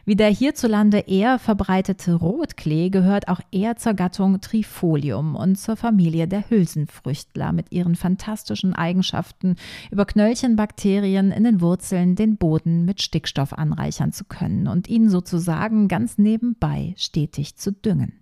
Wie 0.05 0.15
der 0.15 0.29
hierzulande 0.29 0.99
eher 0.99 1.39
verbreitete 1.39 2.13
Rotklee 2.13 2.89
gehört 2.89 3.27
auch 3.27 3.41
er 3.51 3.75
zur 3.75 3.95
Gattung 3.95 4.39
Trifolium 4.39 5.35
und 5.35 5.57
zur 5.57 5.75
Familie 5.75 6.25
der 6.29 6.49
Hülsenfrüchtler 6.49 7.51
mit 7.51 7.73
ihren 7.73 7.95
fantastischen 7.95 8.73
Eigenschaften, 8.73 9.57
über 9.91 10.05
Knöllchenbakterien 10.05 11.31
in 11.31 11.43
den 11.43 11.59
Wurzeln 11.59 12.15
den 12.15 12.37
Boden 12.37 12.85
mit 12.85 13.01
Stickstoff 13.01 13.51
anreichern 13.51 14.13
zu 14.13 14.23
können 14.23 14.69
und 14.69 14.87
ihn 14.87 15.09
sozusagen 15.09 15.89
ganz 15.89 16.17
nebenbei 16.17 16.93
stetig 16.97 17.57
zu 17.57 17.73
düngen. 17.73 18.20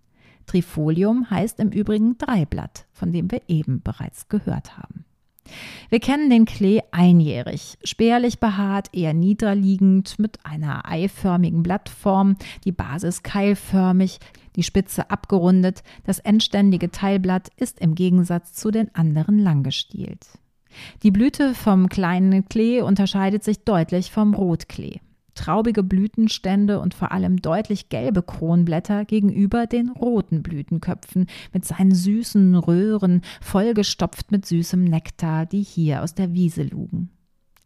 Trifolium 0.49 1.29
heißt 1.29 1.59
im 1.59 1.69
Übrigen 1.69 2.17
Dreiblatt, 2.17 2.87
von 2.91 3.13
dem 3.13 3.29
wir 3.31 3.41
eben 3.47 3.81
bereits 3.83 4.29
gehört 4.29 4.77
haben. 4.77 5.05
Wir 5.89 5.99
kennen 5.99 6.29
den 6.29 6.45
Klee 6.45 6.81
einjährig, 6.91 7.77
spärlich 7.83 8.39
behaart, 8.39 8.89
eher 8.93 9.13
niederliegend, 9.13 10.19
mit 10.19 10.45
einer 10.45 10.87
eiförmigen 10.89 11.63
Blattform, 11.63 12.35
die 12.65 12.71
Basis 12.71 13.23
keilförmig, 13.23 14.19
die 14.55 14.63
Spitze 14.63 15.09
abgerundet, 15.09 15.83
das 16.05 16.19
endständige 16.19 16.91
Teilblatt 16.91 17.49
ist 17.57 17.79
im 17.79 17.95
Gegensatz 17.95 18.53
zu 18.53 18.71
den 18.71 18.93
anderen 18.93 19.39
langgestielt. 19.39 20.27
Die 21.01 21.11
Blüte 21.11 21.55
vom 21.55 21.89
kleinen 21.89 22.47
Klee 22.47 22.81
unterscheidet 22.81 23.43
sich 23.43 23.63
deutlich 23.63 24.11
vom 24.11 24.33
Rotklee. 24.33 24.99
Traubige 25.39 25.83
Blütenstände 25.83 26.79
und 26.79 26.93
vor 26.93 27.13
allem 27.13 27.41
deutlich 27.41 27.87
gelbe 27.87 28.21
Kronblätter 28.21 29.05
gegenüber 29.05 29.67
den 29.67 29.89
roten 29.89 30.43
Blütenköpfen 30.43 31.27
mit 31.53 31.63
seinen 31.63 31.95
süßen 31.95 32.55
Röhren, 32.55 33.21
vollgestopft 33.39 34.31
mit 34.31 34.45
süßem 34.45 34.83
Nektar, 34.83 35.45
die 35.45 35.63
hier 35.63 36.03
aus 36.03 36.13
der 36.13 36.33
Wiese 36.33 36.63
lugen 36.63 37.09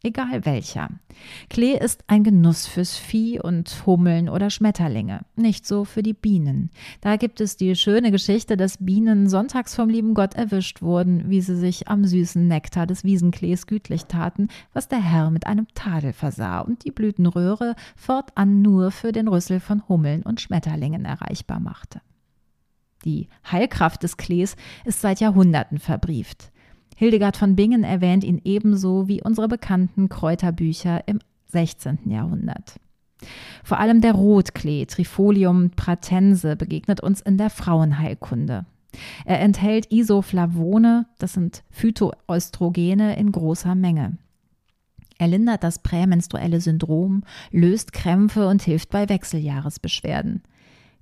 egal 0.04 0.44
welcher. 0.44 0.88
Klee 1.48 1.76
ist 1.76 2.04
ein 2.06 2.22
Genuss 2.22 2.66
fürs 2.66 2.96
Vieh 2.96 3.40
und 3.40 3.86
Hummeln 3.86 4.28
oder 4.28 4.50
Schmetterlinge, 4.50 5.22
nicht 5.36 5.66
so 5.66 5.84
für 5.84 6.02
die 6.02 6.12
Bienen. 6.12 6.70
Da 7.00 7.16
gibt 7.16 7.40
es 7.40 7.56
die 7.56 7.74
schöne 7.74 8.10
Geschichte, 8.10 8.56
dass 8.56 8.84
Bienen 8.84 9.28
sonntags 9.28 9.74
vom 9.74 9.88
lieben 9.88 10.14
Gott 10.14 10.34
erwischt 10.34 10.82
wurden, 10.82 11.30
wie 11.30 11.40
sie 11.40 11.56
sich 11.56 11.88
am 11.88 12.04
süßen 12.04 12.46
Nektar 12.46 12.86
des 12.86 13.04
Wiesenklees 13.04 13.66
gütlich 13.66 14.04
taten, 14.06 14.48
was 14.72 14.88
der 14.88 15.00
Herr 15.00 15.30
mit 15.30 15.46
einem 15.46 15.66
Tadel 15.74 16.12
versah 16.12 16.60
und 16.60 16.84
die 16.84 16.90
Blütenröhre 16.90 17.74
fortan 17.96 18.62
nur 18.62 18.90
für 18.90 19.12
den 19.12 19.28
Rüssel 19.28 19.60
von 19.60 19.88
Hummeln 19.88 20.22
und 20.22 20.40
Schmetterlingen 20.40 21.04
erreichbar 21.04 21.60
machte. 21.60 22.00
Die 23.04 23.28
Heilkraft 23.50 24.02
des 24.02 24.16
Klees 24.16 24.56
ist 24.84 25.00
seit 25.00 25.20
Jahrhunderten 25.20 25.78
verbrieft. 25.78 26.50
Hildegard 26.94 27.36
von 27.36 27.56
Bingen 27.56 27.84
erwähnt 27.84 28.24
ihn 28.24 28.40
ebenso 28.44 29.08
wie 29.08 29.22
unsere 29.22 29.48
bekannten 29.48 30.08
Kräuterbücher 30.08 31.06
im 31.06 31.18
16. 31.48 32.10
Jahrhundert. 32.10 32.78
Vor 33.62 33.78
allem 33.78 34.00
der 34.00 34.12
Rotklee, 34.12 34.86
Trifolium 34.86 35.70
pratense, 35.70 36.56
begegnet 36.56 37.00
uns 37.00 37.20
in 37.20 37.38
der 37.38 37.50
Frauenheilkunde. 37.50 38.66
Er 39.24 39.40
enthält 39.40 39.90
Isoflavone, 39.90 41.06
das 41.18 41.32
sind 41.32 41.64
Phytoöstrogene 41.70 43.16
in 43.16 43.32
großer 43.32 43.74
Menge. 43.74 44.18
Er 45.18 45.28
lindert 45.28 45.62
das 45.62 45.78
prämenstruelle 45.78 46.60
Syndrom, 46.60 47.22
löst 47.50 47.92
Krämpfe 47.92 48.48
und 48.48 48.62
hilft 48.62 48.90
bei 48.90 49.08
Wechseljahresbeschwerden. 49.08 50.42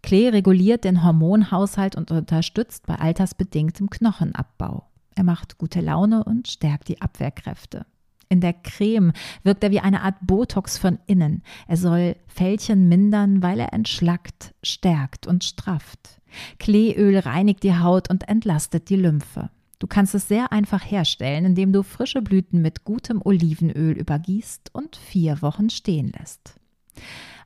Klee 0.03 0.29
reguliert 0.29 0.85
den 0.85 1.05
Hormonhaushalt 1.05 1.97
und 1.97 2.11
unterstützt 2.11 2.87
bei 2.87 2.97
altersbedingtem 2.97 3.89
Knochenabbau. 3.89 4.85
Er 5.15 5.25
macht 5.25 5.59
gute 5.59 5.81
Laune 5.81 6.25
und 6.25 6.49
stärkt 6.49 6.89
die 6.89 7.01
Abwehrkräfte. 7.01 7.87
In 8.29 8.41
der 8.41 8.55
Creme 8.55 9.13
wirkt 9.43 9.63
er 9.63 9.71
wie 9.71 9.81
eine 9.81 10.01
Art 10.01 10.17
Botox 10.23 10.79
von 10.79 10.99
innen. 11.07 11.43
Er 11.69 11.77
soll 11.77 12.17
Fältchen 12.29 12.89
mindern, 12.89 13.43
weil 13.43 13.61
er 13.61 13.75
entschlackt, 13.75 14.55
stärkt 14.63 15.27
und 15.27 15.45
strafft. 15.45 16.21
Kleeöl 16.59 17.19
reinigt 17.19 17.63
die 17.63 17.77
Haut 17.77 18.09
und 18.09 18.29
entlastet 18.29 18.89
die 18.89 18.97
Lymphe. 18.97 19.51
Du 19.79 19.87
kannst 19.87 20.15
es 20.15 20.29
sehr 20.29 20.51
einfach 20.51 20.83
herstellen, 20.83 21.45
indem 21.45 21.73
du 21.73 21.83
frische 21.83 22.23
Blüten 22.23 22.63
mit 22.63 22.85
gutem 22.85 23.21
Olivenöl 23.23 23.99
übergießt 23.99 24.71
und 24.73 24.97
vier 24.97 25.43
Wochen 25.43 25.69
stehen 25.69 26.13
lässt. 26.19 26.55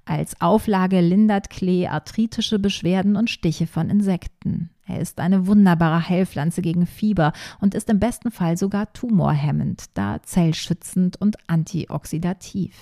Als 0.06 0.40
Auflage 0.40 1.00
lindert 1.00 1.50
Klee 1.50 1.88
arthritische 1.88 2.60
Beschwerden 2.60 3.16
und 3.16 3.28
Stiche 3.28 3.66
von 3.66 3.90
Insekten. 3.90 4.70
Er 4.86 5.00
ist 5.00 5.18
eine 5.18 5.48
wunderbare 5.48 6.08
Heilpflanze 6.08 6.62
gegen 6.62 6.86
Fieber 6.86 7.32
und 7.60 7.74
ist 7.74 7.90
im 7.90 7.98
besten 7.98 8.30
Fall 8.30 8.56
sogar 8.56 8.92
tumorhemmend, 8.92 9.86
da 9.94 10.22
zellschützend 10.22 11.20
und 11.20 11.36
antioxidativ. 11.48 12.76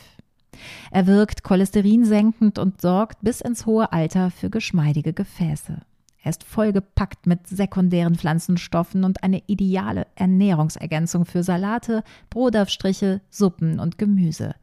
Er 0.90 1.06
wirkt 1.06 1.42
cholesterinsenkend 1.42 2.58
und 2.58 2.82
sorgt 2.82 3.22
bis 3.22 3.40
ins 3.40 3.64
hohe 3.64 3.90
Alter 3.90 4.30
für 4.30 4.50
geschmeidige 4.50 5.14
Gefäße. 5.14 5.80
Er 6.24 6.30
ist 6.30 6.42
vollgepackt 6.42 7.26
mit 7.26 7.46
sekundären 7.46 8.14
Pflanzenstoffen 8.14 9.04
und 9.04 9.22
eine 9.22 9.42
ideale 9.46 10.06
Ernährungsergänzung 10.14 11.26
für 11.26 11.42
Salate, 11.42 12.02
Brotaufstriche, 12.30 13.20
Suppen 13.28 13.78
und 13.78 13.98
Gemüse. 13.98 14.54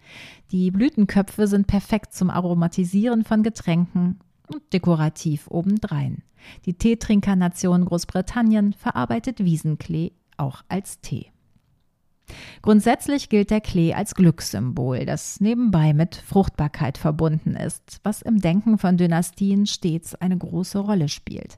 Die 0.51 0.71
Blütenköpfe 0.71 1.45
sind 1.45 1.67
perfekt 1.67 2.15
zum 2.15 2.31
Aromatisieren 2.31 3.23
von 3.23 3.43
Getränken 3.43 4.19
und 4.51 4.73
dekorativ 4.73 5.47
obendrein. 5.51 6.23
Die 6.65 6.73
Teetrinkernation 6.73 7.85
Großbritannien 7.85 8.73
verarbeitet 8.73 9.45
Wiesenklee 9.45 10.13
auch 10.37 10.63
als 10.67 10.99
Tee. 11.01 11.30
Grundsätzlich 12.61 13.29
gilt 13.29 13.49
der 13.49 13.61
Klee 13.61 13.93
als 13.93 14.15
Glückssymbol, 14.15 15.05
das 15.05 15.41
nebenbei 15.41 15.93
mit 15.93 16.15
Fruchtbarkeit 16.15 16.97
verbunden 16.97 17.55
ist, 17.55 17.99
was 18.03 18.21
im 18.21 18.39
Denken 18.39 18.77
von 18.77 18.97
Dynastien 18.97 19.65
stets 19.65 20.15
eine 20.15 20.37
große 20.37 20.79
Rolle 20.79 21.09
spielt. 21.09 21.57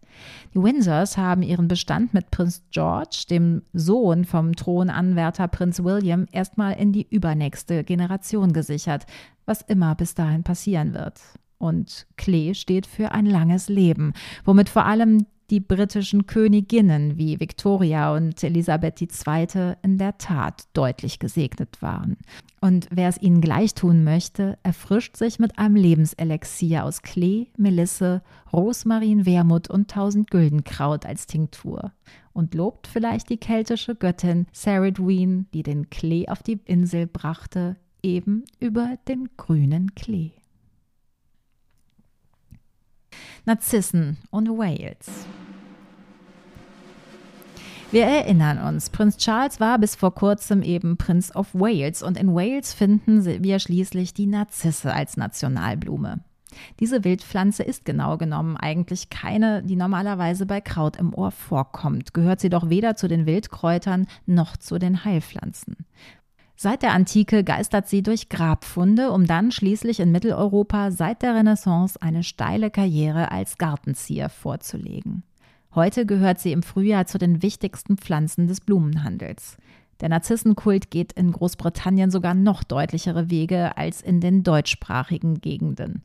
Die 0.53 0.61
Windsors 0.63 1.17
haben 1.17 1.43
ihren 1.43 1.67
Bestand 1.67 2.13
mit 2.13 2.31
Prinz 2.31 2.63
George, 2.71 3.25
dem 3.29 3.63
Sohn 3.73 4.25
vom 4.25 4.55
Thronanwärter 4.55 5.47
Prinz 5.47 5.83
William, 5.83 6.25
erstmal 6.31 6.73
in 6.73 6.93
die 6.93 7.07
übernächste 7.09 7.83
Generation 7.83 8.53
gesichert, 8.53 9.05
was 9.45 9.61
immer 9.61 9.95
bis 9.95 10.15
dahin 10.15 10.43
passieren 10.43 10.93
wird. 10.93 11.19
Und 11.57 12.07
Klee 12.17 12.53
steht 12.55 12.85
für 12.85 13.11
ein 13.11 13.25
langes 13.25 13.69
Leben, 13.69 14.13
womit 14.43 14.69
vor 14.69 14.85
allem 14.85 15.25
die 15.49 15.59
britischen 15.59 16.25
Königinnen 16.25 17.17
wie 17.17 17.39
Victoria 17.39 18.15
und 18.15 18.43
Elisabeth 18.43 19.01
II. 19.01 19.73
in 19.81 19.97
der 19.97 20.17
Tat 20.17 20.63
deutlich 20.73 21.19
gesegnet 21.19 21.81
waren. 21.81 22.17
Und 22.61 22.87
wer 22.91 23.09
es 23.09 23.21
ihnen 23.21 23.41
gleich 23.41 23.73
tun 23.73 24.03
möchte, 24.03 24.57
erfrischt 24.63 25.17
sich 25.17 25.39
mit 25.39 25.59
einem 25.59 25.75
Lebenselixier 25.75 26.85
aus 26.85 27.01
Klee, 27.01 27.47
Melisse, 27.57 28.21
Rosmarin, 28.51 29.25
Wermut 29.25 29.69
und 29.69 29.91
tausend 29.91 30.31
Güldenkraut 30.31 31.05
als 31.05 31.27
Tinktur 31.27 31.91
und 32.33 32.53
lobt 32.53 32.87
vielleicht 32.87 33.29
die 33.29 33.37
keltische 33.37 33.95
Göttin 33.95 34.47
Saradween, 34.51 35.47
die 35.53 35.63
den 35.63 35.89
Klee 35.89 36.27
auf 36.27 36.41
die 36.41 36.59
Insel 36.65 37.07
brachte, 37.07 37.77
eben 38.01 38.43
über 38.59 38.97
den 39.07 39.29
grünen 39.37 39.95
Klee. 39.95 40.31
Narzissen 43.45 44.17
und 44.31 44.49
Wales. 44.49 45.27
Wir 47.93 48.05
erinnern 48.05 48.57
uns, 48.57 48.89
Prinz 48.89 49.17
Charles 49.17 49.59
war 49.59 49.77
bis 49.77 49.93
vor 49.93 50.15
kurzem 50.15 50.63
eben 50.63 50.97
Prinz 50.97 51.35
of 51.35 51.53
Wales 51.53 52.01
und 52.01 52.17
in 52.17 52.33
Wales 52.33 52.73
finden 52.73 53.23
wir 53.23 53.59
schließlich 53.59 54.15
die 54.15 54.25
Narzisse 54.25 54.91
als 54.91 55.15
Nationalblume. 55.15 56.21
Diese 56.79 57.03
Wildpflanze 57.03 57.61
ist 57.61 57.85
genau 57.85 58.17
genommen 58.17 58.57
eigentlich 58.57 59.11
keine, 59.11 59.61
die 59.61 59.75
normalerweise 59.75 60.47
bei 60.47 60.59
Kraut 60.59 60.95
im 60.97 61.13
Ohr 61.13 61.29
vorkommt, 61.29 62.15
gehört 62.15 62.39
sie 62.39 62.49
doch 62.49 62.67
weder 62.67 62.95
zu 62.95 63.07
den 63.07 63.27
Wildkräutern 63.27 64.07
noch 64.25 64.57
zu 64.57 64.79
den 64.79 65.05
Heilpflanzen. 65.05 65.85
Seit 66.55 66.81
der 66.81 66.93
Antike 66.93 67.43
geistert 67.43 67.87
sie 67.87 68.01
durch 68.01 68.27
Grabfunde, 68.27 69.11
um 69.11 69.27
dann 69.27 69.51
schließlich 69.51 69.99
in 69.99 70.11
Mitteleuropa 70.11 70.89
seit 70.89 71.21
der 71.21 71.35
Renaissance 71.35 72.01
eine 72.01 72.23
steile 72.23 72.71
Karriere 72.71 73.29
als 73.29 73.59
Gartenzieher 73.59 74.29
vorzulegen. 74.29 75.21
Heute 75.75 76.05
gehört 76.05 76.39
sie 76.39 76.51
im 76.51 76.61
Frühjahr 76.61 77.07
zu 77.07 77.17
den 77.17 77.41
wichtigsten 77.41 77.97
Pflanzen 77.97 78.47
des 78.47 78.61
Blumenhandels. 78.61 79.57
Der 80.01 80.09
Narzissenkult 80.09 80.91
geht 80.91 81.13
in 81.13 81.31
Großbritannien 81.31 82.11
sogar 82.11 82.35
noch 82.35 82.63
deutlichere 82.63 83.31
Wege 83.31 83.75
als 83.75 84.01
in 84.01 84.19
den 84.19 84.43
deutschsprachigen 84.43 85.41
Gegenden. 85.41 86.03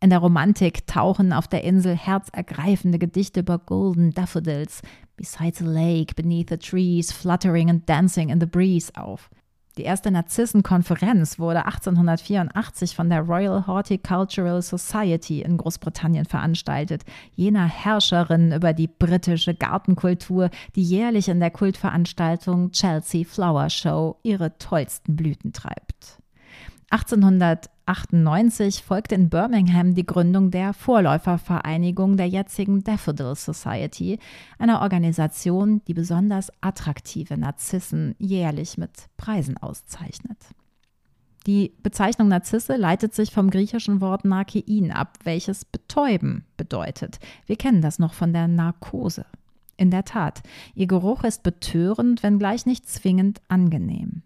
In 0.00 0.10
der 0.10 0.20
Romantik 0.20 0.86
tauchen 0.86 1.32
auf 1.32 1.48
der 1.48 1.64
Insel 1.64 1.96
herzergreifende 1.96 2.98
Gedichte 2.98 3.40
über 3.40 3.58
Golden 3.58 4.12
Daffodils, 4.12 4.82
Beside 5.16 5.64
a 5.64 5.68
Lake, 5.68 6.14
Beneath 6.14 6.50
the 6.50 6.56
Trees, 6.56 7.12
Fluttering 7.12 7.70
and 7.70 7.88
Dancing 7.88 8.28
in 8.28 8.40
the 8.40 8.46
Breeze 8.46 8.92
auf. 8.94 9.30
Die 9.78 9.84
erste 9.84 10.10
Narzissenkonferenz 10.10 11.38
wurde 11.38 11.64
1884 11.64 12.94
von 12.94 13.08
der 13.08 13.22
Royal 13.22 13.66
Horticultural 13.66 14.60
Society 14.60 15.40
in 15.40 15.56
Großbritannien 15.56 16.26
veranstaltet, 16.26 17.04
jener 17.34 17.66
Herrscherin 17.66 18.52
über 18.52 18.74
die 18.74 18.86
britische 18.86 19.54
Gartenkultur, 19.54 20.50
die 20.76 20.82
jährlich 20.82 21.28
in 21.28 21.40
der 21.40 21.50
Kultveranstaltung 21.50 22.72
Chelsea 22.72 23.24
Flower 23.24 23.70
Show 23.70 24.18
ihre 24.22 24.58
tollsten 24.58 25.16
Blüten 25.16 25.54
treibt. 25.54 26.18
1898 27.86 28.84
folgte 28.84 29.16
in 29.16 29.28
Birmingham 29.28 29.94
die 29.94 30.06
Gründung 30.06 30.52
der 30.52 30.72
Vorläufervereinigung 30.72 32.16
der 32.16 32.28
jetzigen 32.28 32.84
Daffodil 32.84 33.34
Society, 33.34 34.20
einer 34.58 34.82
Organisation, 34.82 35.82
die 35.88 35.94
besonders 35.94 36.52
attraktive 36.60 37.36
Narzissen 37.36 38.14
jährlich 38.18 38.78
mit 38.78 39.08
Preisen 39.16 39.56
auszeichnet. 39.56 40.38
Die 41.46 41.74
Bezeichnung 41.82 42.28
Narzisse 42.28 42.76
leitet 42.76 43.14
sich 43.14 43.32
vom 43.32 43.50
griechischen 43.50 44.00
Wort 44.00 44.24
Narkein 44.24 44.92
ab, 44.92 45.18
welches 45.24 45.64
betäuben 45.64 46.44
bedeutet. 46.56 47.18
Wir 47.46 47.56
kennen 47.56 47.82
das 47.82 47.98
noch 47.98 48.14
von 48.14 48.32
der 48.32 48.46
Narkose. 48.46 49.26
In 49.76 49.90
der 49.90 50.04
Tat, 50.04 50.42
ihr 50.76 50.86
Geruch 50.86 51.24
ist 51.24 51.42
betörend, 51.42 52.22
wenngleich 52.22 52.64
nicht 52.64 52.88
zwingend 52.88 53.40
angenehm. 53.48 54.22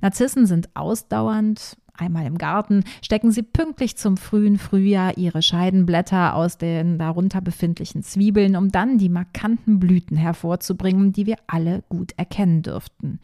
Narzissen 0.00 0.46
sind 0.46 0.76
ausdauernd. 0.76 1.76
Einmal 2.00 2.26
im 2.26 2.38
Garten 2.38 2.84
stecken 3.02 3.32
sie 3.32 3.42
pünktlich 3.42 3.96
zum 3.96 4.16
frühen 4.16 4.56
Frühjahr 4.56 5.18
ihre 5.18 5.42
Scheidenblätter 5.42 6.36
aus 6.36 6.56
den 6.56 6.96
darunter 6.96 7.40
befindlichen 7.40 8.04
Zwiebeln, 8.04 8.54
um 8.54 8.70
dann 8.70 8.98
die 8.98 9.08
markanten 9.08 9.80
Blüten 9.80 10.16
hervorzubringen, 10.16 11.12
die 11.12 11.26
wir 11.26 11.36
alle 11.48 11.82
gut 11.88 12.12
erkennen 12.16 12.62
dürften. 12.62 13.18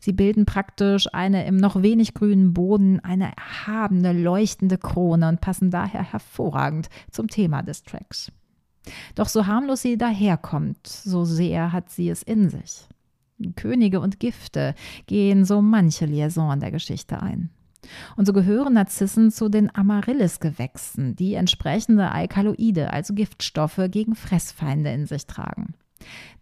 Sie 0.00 0.12
bilden 0.12 0.44
praktisch 0.44 1.06
eine 1.14 1.46
im 1.46 1.56
noch 1.56 1.82
wenig 1.82 2.14
grünen 2.14 2.52
Boden 2.52 2.98
eine 2.98 3.30
erhabene, 3.36 4.12
leuchtende 4.12 4.76
Krone 4.76 5.28
und 5.28 5.40
passen 5.40 5.70
daher 5.70 6.02
hervorragend 6.02 6.88
zum 7.12 7.28
Thema 7.28 7.62
des 7.62 7.84
Tracks. 7.84 8.32
Doch 9.14 9.28
so 9.28 9.46
harmlos 9.46 9.82
sie 9.82 9.96
daherkommt, 9.96 10.84
so 10.86 11.24
sehr 11.24 11.72
hat 11.72 11.90
sie 11.90 12.08
es 12.08 12.24
in 12.24 12.50
sich. 12.50 12.88
Könige 13.54 14.00
und 14.00 14.18
Gifte 14.18 14.74
gehen 15.06 15.44
so 15.44 15.62
manche 15.62 16.06
Liaison 16.06 16.58
der 16.58 16.72
Geschichte 16.72 17.22
ein. 17.22 17.50
Und 18.16 18.26
so 18.26 18.32
gehören 18.32 18.74
Narzissen 18.74 19.30
zu 19.30 19.48
den 19.48 19.74
Amaryllis-Gewächsen, 19.74 21.16
die 21.16 21.34
entsprechende 21.34 22.10
Alkaloide, 22.10 22.92
also 22.92 23.14
Giftstoffe, 23.14 23.80
gegen 23.90 24.14
Fressfeinde 24.14 24.90
in 24.92 25.06
sich 25.06 25.26
tragen. 25.26 25.74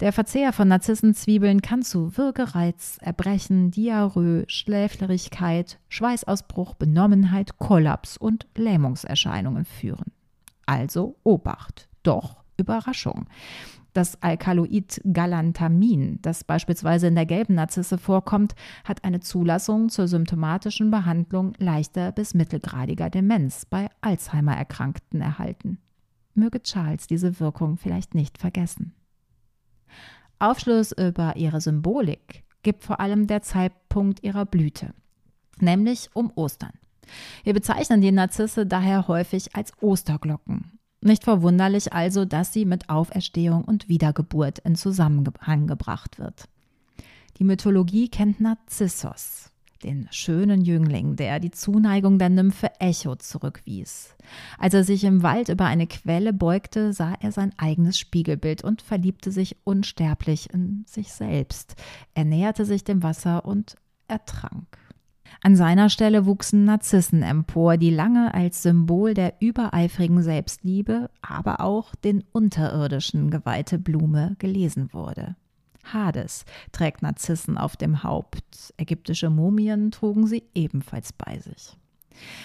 Der 0.00 0.12
Verzehr 0.12 0.52
von 0.52 0.68
Narzissenzwiebeln 0.68 1.62
kann 1.62 1.82
zu 1.82 2.16
Würgereiz, 2.16 2.98
Erbrechen, 3.00 3.70
Diarrhoe, 3.70 4.44
Schläfrigkeit, 4.48 5.78
Schweißausbruch, 5.88 6.74
Benommenheit, 6.74 7.58
Kollaps 7.58 8.16
und 8.16 8.46
Lähmungserscheinungen 8.56 9.64
führen. 9.64 10.12
Also 10.66 11.16
Obacht. 11.22 11.88
Doch 12.02 12.42
Überraschung. 12.56 13.26
Das 13.94 14.20
Alkaloid 14.20 15.00
Galantamin, 15.12 16.18
das 16.20 16.42
beispielsweise 16.42 17.06
in 17.06 17.14
der 17.14 17.26
gelben 17.26 17.54
Narzisse 17.54 17.96
vorkommt, 17.96 18.56
hat 18.82 19.04
eine 19.04 19.20
Zulassung 19.20 19.88
zur 19.88 20.08
symptomatischen 20.08 20.90
Behandlung 20.90 21.54
leichter 21.58 22.10
bis 22.10 22.34
mittelgradiger 22.34 23.08
Demenz 23.08 23.64
bei 23.66 23.86
Alzheimer-Erkrankten 24.00 25.20
erhalten. 25.20 25.78
Möge 26.34 26.60
Charles 26.60 27.06
diese 27.06 27.38
Wirkung 27.38 27.76
vielleicht 27.76 28.16
nicht 28.16 28.36
vergessen. 28.36 28.96
Aufschluss 30.40 30.90
über 30.90 31.36
ihre 31.36 31.60
Symbolik 31.60 32.42
gibt 32.64 32.82
vor 32.82 32.98
allem 32.98 33.28
der 33.28 33.42
Zeitpunkt 33.42 34.24
ihrer 34.24 34.44
Blüte, 34.44 34.92
nämlich 35.60 36.10
um 36.14 36.32
Ostern. 36.34 36.72
Wir 37.44 37.54
bezeichnen 37.54 38.00
die 38.00 38.10
Narzisse 38.10 38.66
daher 38.66 39.06
häufig 39.06 39.54
als 39.54 39.72
Osterglocken 39.80 40.73
nicht 41.04 41.24
verwunderlich 41.24 41.92
also, 41.92 42.24
dass 42.24 42.52
sie 42.52 42.64
mit 42.64 42.88
Auferstehung 42.88 43.64
und 43.64 43.88
Wiedergeburt 43.88 44.58
in 44.60 44.76
Zusammenhang 44.76 45.66
gebracht 45.66 46.18
wird. 46.18 46.48
Die 47.38 47.44
Mythologie 47.44 48.08
kennt 48.08 48.40
Narzissos, 48.40 49.50
den 49.82 50.08
schönen 50.10 50.62
Jüngling, 50.62 51.16
der 51.16 51.40
die 51.40 51.50
Zuneigung 51.50 52.18
der 52.18 52.30
Nymphe 52.30 52.70
Echo 52.78 53.16
zurückwies. 53.16 54.14
Als 54.58 54.74
er 54.74 54.84
sich 54.84 55.04
im 55.04 55.22
Wald 55.22 55.48
über 55.48 55.66
eine 55.66 55.86
Quelle 55.86 56.32
beugte, 56.32 56.92
sah 56.92 57.14
er 57.20 57.32
sein 57.32 57.52
eigenes 57.56 57.98
Spiegelbild 57.98 58.62
und 58.62 58.82
verliebte 58.82 59.32
sich 59.32 59.56
unsterblich 59.64 60.52
in 60.52 60.84
sich 60.86 61.12
selbst. 61.12 61.74
Er 62.14 62.24
näherte 62.24 62.64
sich 62.64 62.84
dem 62.84 63.02
Wasser 63.02 63.44
und 63.44 63.76
ertrank. 64.06 64.83
An 65.42 65.56
seiner 65.56 65.90
Stelle 65.90 66.26
wuchsen 66.26 66.64
Narzissen 66.64 67.22
empor, 67.22 67.76
die 67.76 67.90
lange 67.90 68.32
als 68.34 68.62
Symbol 68.62 69.14
der 69.14 69.34
übereifrigen 69.40 70.22
Selbstliebe, 70.22 71.10
aber 71.22 71.60
auch 71.60 71.94
den 71.96 72.24
Unterirdischen 72.32 73.30
geweihte 73.30 73.78
Blume 73.78 74.36
gelesen 74.38 74.92
wurde. 74.92 75.36
Hades 75.84 76.44
trägt 76.72 77.02
Narzissen 77.02 77.58
auf 77.58 77.76
dem 77.76 78.02
Haupt, 78.02 78.72
ägyptische 78.78 79.30
Mumien 79.30 79.90
trugen 79.90 80.26
sie 80.26 80.44
ebenfalls 80.54 81.12
bei 81.12 81.38
sich. 81.38 81.76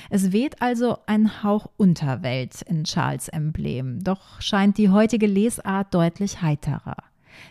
Es 0.10 0.32
weht 0.32 0.62
also 0.62 0.98
ein 1.06 1.44
Hauch 1.44 1.70
Unterwelt 1.78 2.62
in 2.64 2.84
Charles 2.84 3.28
Emblem, 3.28 4.04
doch 4.04 4.42
scheint 4.42 4.78
die 4.78 4.90
heutige 4.90 5.28
Lesart 5.28 5.94
deutlich 5.94 6.42
heiterer. 6.42 6.98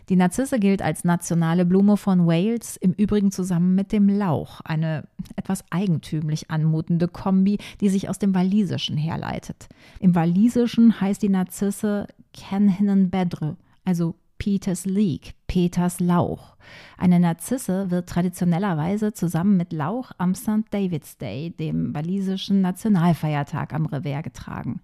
Die 0.08 0.16
Narzisse 0.16 0.58
gilt 0.58 0.82
als 0.82 1.04
nationale 1.04 1.64
Blume 1.64 1.96
von 1.96 2.26
Wales, 2.26 2.76
im 2.76 2.92
Übrigen 2.92 3.30
zusammen 3.30 3.74
mit 3.74 3.92
dem 3.92 4.08
Lauch, 4.08 4.60
eine 4.62 5.04
etwas 5.36 5.64
eigentümlich 5.70 6.50
anmutende 6.50 7.08
Kombi, 7.08 7.58
die 7.80 7.88
sich 7.88 8.08
aus 8.08 8.18
dem 8.18 8.34
Walisischen 8.34 8.96
herleitet. 8.96 9.68
Im 10.00 10.14
Walisischen 10.14 11.00
heißt 11.00 11.22
die 11.22 11.28
Narzisse 11.28 12.06
Kenhinnen 12.32 13.10
Bedre, 13.10 13.56
also 13.84 14.14
Peters 14.38 14.86
Leek, 14.86 15.34
Peters 15.48 15.98
Lauch. 16.00 16.56
Eine 16.96 17.18
Narzisse 17.18 17.90
wird 17.90 18.08
traditionellerweise 18.08 19.12
zusammen 19.12 19.56
mit 19.56 19.72
Lauch 19.72 20.12
am 20.18 20.34
St. 20.34 20.64
David's 20.70 21.18
Day, 21.18 21.50
dem 21.50 21.94
walisischen 21.94 22.60
Nationalfeiertag 22.60 23.74
am 23.74 23.86
Revers, 23.86 24.22
getragen. 24.22 24.80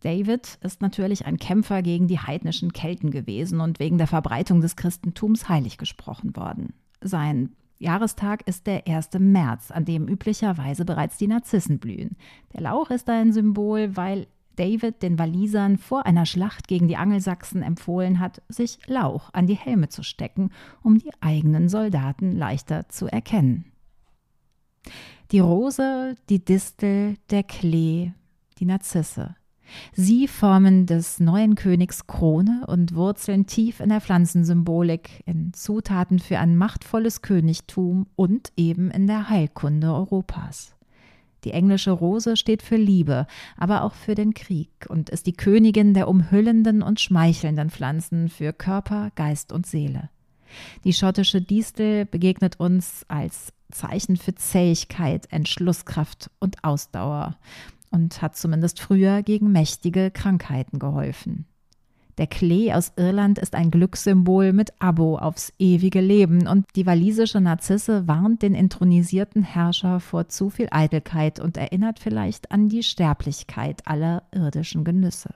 David 0.00 0.58
ist 0.62 0.80
natürlich 0.80 1.26
ein 1.26 1.38
Kämpfer 1.38 1.82
gegen 1.82 2.06
die 2.06 2.20
heidnischen 2.20 2.72
Kelten 2.72 3.10
gewesen 3.10 3.60
und 3.60 3.80
wegen 3.80 3.98
der 3.98 4.06
Verbreitung 4.06 4.60
des 4.60 4.76
Christentums 4.76 5.48
heilig 5.48 5.76
gesprochen 5.76 6.36
worden. 6.36 6.74
Sein 7.00 7.50
Jahrestag 7.78 8.46
ist 8.46 8.66
der 8.66 8.86
1. 8.86 9.10
März, 9.18 9.70
an 9.70 9.84
dem 9.84 10.08
üblicherweise 10.08 10.84
bereits 10.84 11.16
die 11.16 11.28
Narzissen 11.28 11.78
blühen. 11.78 12.16
Der 12.52 12.62
Lauch 12.62 12.90
ist 12.90 13.08
ein 13.08 13.32
Symbol, 13.32 13.96
weil 13.96 14.26
David 14.56 15.02
den 15.02 15.18
Walisern 15.20 15.78
vor 15.78 16.04
einer 16.04 16.26
Schlacht 16.26 16.66
gegen 16.66 16.88
die 16.88 16.96
Angelsachsen 16.96 17.62
empfohlen 17.62 18.18
hat, 18.18 18.42
sich 18.48 18.78
Lauch 18.86 19.30
an 19.32 19.46
die 19.46 19.54
Helme 19.54 19.88
zu 19.88 20.02
stecken, 20.02 20.50
um 20.82 20.98
die 20.98 21.12
eigenen 21.20 21.68
Soldaten 21.68 22.32
leichter 22.32 22.88
zu 22.88 23.06
erkennen. 23.06 23.66
Die 25.30 25.38
Rose, 25.38 26.16
die 26.28 26.44
Distel, 26.44 27.16
der 27.30 27.44
Klee, 27.44 28.12
die 28.58 28.64
Narzisse. 28.64 29.36
Sie 29.92 30.28
formen 30.28 30.86
des 30.86 31.20
neuen 31.20 31.54
Königs 31.54 32.06
Krone 32.06 32.64
und 32.66 32.94
wurzeln 32.94 33.46
tief 33.46 33.80
in 33.80 33.88
der 33.88 34.00
Pflanzensymbolik, 34.00 35.22
in 35.26 35.52
Zutaten 35.52 36.18
für 36.18 36.38
ein 36.38 36.56
machtvolles 36.56 37.22
Königtum 37.22 38.06
und 38.16 38.52
eben 38.56 38.90
in 38.90 39.06
der 39.06 39.28
Heilkunde 39.28 39.92
Europas. 39.92 40.74
Die 41.44 41.52
englische 41.52 41.92
Rose 41.92 42.36
steht 42.36 42.62
für 42.62 42.76
Liebe, 42.76 43.26
aber 43.56 43.82
auch 43.82 43.94
für 43.94 44.14
den 44.14 44.34
Krieg 44.34 44.70
und 44.88 45.08
ist 45.10 45.26
die 45.26 45.32
Königin 45.32 45.94
der 45.94 46.08
umhüllenden 46.08 46.82
und 46.82 47.00
schmeichelnden 47.00 47.70
Pflanzen 47.70 48.28
für 48.28 48.52
Körper, 48.52 49.10
Geist 49.14 49.52
und 49.52 49.66
Seele. 49.66 50.10
Die 50.84 50.92
schottische 50.92 51.40
Distel 51.40 52.06
begegnet 52.06 52.58
uns 52.58 53.04
als 53.08 53.52
Zeichen 53.70 54.16
für 54.16 54.34
Zähigkeit, 54.34 55.30
Entschlusskraft 55.30 56.30
und 56.40 56.64
Ausdauer 56.64 57.36
und 57.90 58.22
hat 58.22 58.36
zumindest 58.36 58.80
früher 58.80 59.22
gegen 59.22 59.52
mächtige 59.52 60.10
Krankheiten 60.10 60.78
geholfen. 60.78 61.46
Der 62.18 62.26
Klee 62.26 62.72
aus 62.72 62.92
Irland 62.96 63.38
ist 63.38 63.54
ein 63.54 63.70
Glückssymbol 63.70 64.52
mit 64.52 64.72
Abo 64.80 65.18
aufs 65.18 65.52
ewige 65.60 66.00
Leben 66.00 66.48
und 66.48 66.66
die 66.74 66.84
walisische 66.84 67.40
Narzisse 67.40 68.08
warnt 68.08 68.42
den 68.42 68.54
intronisierten 68.54 69.44
Herrscher 69.44 70.00
vor 70.00 70.28
zu 70.28 70.50
viel 70.50 70.66
Eitelkeit 70.72 71.38
und 71.38 71.56
erinnert 71.56 72.00
vielleicht 72.00 72.50
an 72.50 72.68
die 72.68 72.82
Sterblichkeit 72.82 73.86
aller 73.86 74.24
irdischen 74.32 74.82
Genüsse. 74.82 75.32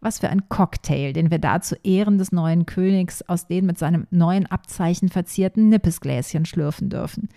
Was 0.00 0.20
für 0.20 0.30
ein 0.30 0.48
Cocktail, 0.48 1.12
den 1.12 1.30
wir 1.30 1.38
da 1.38 1.60
zu 1.60 1.76
Ehren 1.82 2.16
des 2.16 2.32
neuen 2.32 2.64
Königs 2.64 3.20
aus 3.22 3.46
den 3.46 3.66
mit 3.66 3.78
seinem 3.78 4.06
neuen 4.10 4.46
Abzeichen 4.46 5.10
verzierten 5.10 5.68
Nippesgläschen 5.68 6.46
schlürfen 6.46 6.88
dürfen. 6.88 7.28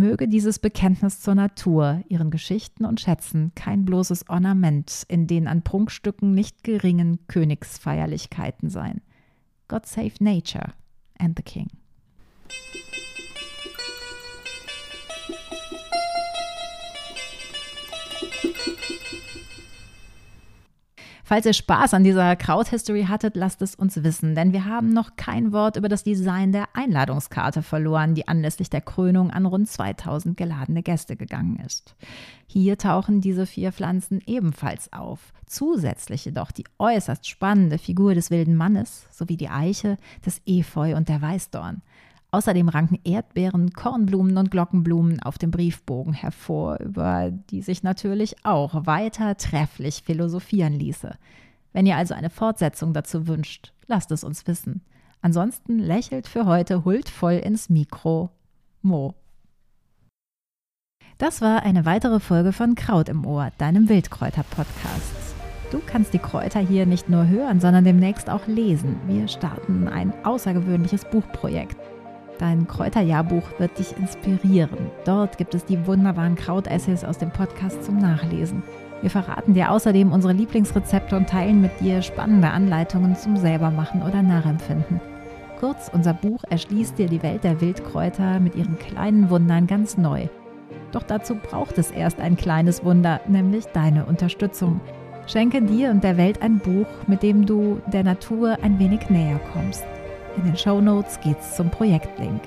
Möge 0.00 0.28
dieses 0.28 0.58
Bekenntnis 0.58 1.20
zur 1.20 1.34
Natur, 1.34 2.02
ihren 2.08 2.30
Geschichten 2.30 2.86
und 2.86 3.02
Schätzen 3.02 3.52
kein 3.54 3.84
bloßes 3.84 4.30
Ornament 4.30 5.04
in 5.08 5.26
den 5.26 5.46
an 5.46 5.60
Prunkstücken 5.60 6.32
nicht 6.32 6.64
geringen 6.64 7.18
Königsfeierlichkeiten 7.26 8.70
sein. 8.70 9.02
God 9.68 9.84
save 9.84 10.12
nature 10.18 10.72
and 11.18 11.36
the 11.36 11.42
king. 11.42 11.68
Falls 21.30 21.46
ihr 21.46 21.52
Spaß 21.52 21.94
an 21.94 22.02
dieser 22.02 22.34
Kraut-History 22.34 23.04
hattet, 23.04 23.36
lasst 23.36 23.62
es 23.62 23.76
uns 23.76 24.02
wissen, 24.02 24.34
denn 24.34 24.52
wir 24.52 24.64
haben 24.64 24.92
noch 24.92 25.14
kein 25.14 25.52
Wort 25.52 25.76
über 25.76 25.88
das 25.88 26.02
Design 26.02 26.50
der 26.50 26.66
Einladungskarte 26.72 27.62
verloren, 27.62 28.16
die 28.16 28.26
anlässlich 28.26 28.68
der 28.68 28.80
Krönung 28.80 29.30
an 29.30 29.46
rund 29.46 29.68
2000 29.68 30.36
geladene 30.36 30.82
Gäste 30.82 31.14
gegangen 31.14 31.62
ist. 31.64 31.94
Hier 32.48 32.78
tauchen 32.78 33.20
diese 33.20 33.46
vier 33.46 33.70
Pflanzen 33.70 34.20
ebenfalls 34.26 34.92
auf. 34.92 35.32
Zusätzlich 35.46 36.24
jedoch 36.24 36.50
die 36.50 36.64
äußerst 36.80 37.28
spannende 37.28 37.78
Figur 37.78 38.16
des 38.16 38.32
wilden 38.32 38.56
Mannes 38.56 39.06
sowie 39.12 39.36
die 39.36 39.50
Eiche, 39.50 39.98
das 40.24 40.40
Efeu 40.46 40.96
und 40.96 41.08
der 41.08 41.22
Weißdorn. 41.22 41.82
Außerdem 42.32 42.68
ranken 42.68 42.98
Erdbeeren, 43.02 43.72
Kornblumen 43.72 44.36
und 44.36 44.50
Glockenblumen 44.50 45.20
auf 45.20 45.36
dem 45.36 45.50
Briefbogen 45.50 46.12
hervor, 46.12 46.78
über 46.78 47.30
die 47.30 47.62
sich 47.62 47.82
natürlich 47.82 48.44
auch 48.44 48.86
weiter 48.86 49.36
trefflich 49.36 50.02
philosophieren 50.04 50.72
ließe. 50.72 51.16
Wenn 51.72 51.86
ihr 51.86 51.96
also 51.96 52.14
eine 52.14 52.30
Fortsetzung 52.30 52.92
dazu 52.92 53.26
wünscht, 53.26 53.72
lasst 53.86 54.12
es 54.12 54.22
uns 54.22 54.46
wissen. 54.46 54.82
Ansonsten 55.22 55.78
lächelt 55.78 56.28
für 56.28 56.46
heute 56.46 56.84
huldvoll 56.84 57.34
ins 57.34 57.68
Mikro 57.68 58.30
Mo. 58.82 59.14
Das 61.18 61.42
war 61.42 61.64
eine 61.64 61.84
weitere 61.84 62.18
Folge 62.18 62.52
von 62.52 62.74
Kraut 62.74 63.08
im 63.08 63.26
Ohr, 63.26 63.50
deinem 63.58 63.88
Wildkräuter-Podcast. 63.88 65.34
Du 65.70 65.80
kannst 65.84 66.14
die 66.14 66.18
Kräuter 66.18 66.60
hier 66.60 66.86
nicht 66.86 67.08
nur 67.08 67.28
hören, 67.28 67.60
sondern 67.60 67.84
demnächst 67.84 68.30
auch 68.30 68.46
lesen. 68.46 68.96
Wir 69.06 69.28
starten 69.28 69.86
ein 69.86 70.12
außergewöhnliches 70.24 71.04
Buchprojekt. 71.04 71.76
Dein 72.40 72.66
Kräuterjahrbuch 72.66 73.42
wird 73.58 73.78
dich 73.78 73.94
inspirieren. 73.98 74.90
Dort 75.04 75.36
gibt 75.36 75.54
es 75.54 75.66
die 75.66 75.86
wunderbaren 75.86 76.36
Krautessays 76.36 77.04
aus 77.04 77.18
dem 77.18 77.30
Podcast 77.30 77.84
zum 77.84 77.98
Nachlesen. 77.98 78.62
Wir 79.02 79.10
verraten 79.10 79.52
dir 79.52 79.70
außerdem 79.70 80.10
unsere 80.10 80.32
Lieblingsrezepte 80.32 81.18
und 81.18 81.28
teilen 81.28 81.60
mit 81.60 81.78
dir 81.80 82.00
spannende 82.00 82.48
Anleitungen 82.48 83.14
zum 83.14 83.36
Selbermachen 83.36 84.02
oder 84.02 84.22
Nachempfinden. 84.22 85.02
Kurz, 85.58 85.90
unser 85.92 86.14
Buch 86.14 86.42
erschließt 86.48 86.96
dir 86.96 87.08
die 87.08 87.22
Welt 87.22 87.44
der 87.44 87.60
Wildkräuter 87.60 88.40
mit 88.40 88.54
ihren 88.54 88.78
kleinen 88.78 89.28
Wundern 89.28 89.66
ganz 89.66 89.98
neu. 89.98 90.28
Doch 90.92 91.02
dazu 91.02 91.34
braucht 91.34 91.76
es 91.76 91.90
erst 91.90 92.20
ein 92.20 92.38
kleines 92.38 92.82
Wunder, 92.82 93.20
nämlich 93.28 93.66
deine 93.66 94.06
Unterstützung. 94.06 94.80
Schenke 95.26 95.60
dir 95.60 95.90
und 95.90 96.02
der 96.02 96.16
Welt 96.16 96.40
ein 96.40 96.58
Buch, 96.58 96.86
mit 97.06 97.22
dem 97.22 97.44
du 97.44 97.82
der 97.92 98.02
Natur 98.02 98.56
ein 98.62 98.78
wenig 98.78 99.10
näher 99.10 99.40
kommst. 99.52 99.84
In 100.36 100.44
den 100.44 100.56
Show 100.56 100.80
Notes 100.80 101.18
geht's 101.20 101.56
zum 101.56 101.70
Projektlink. 101.70 102.40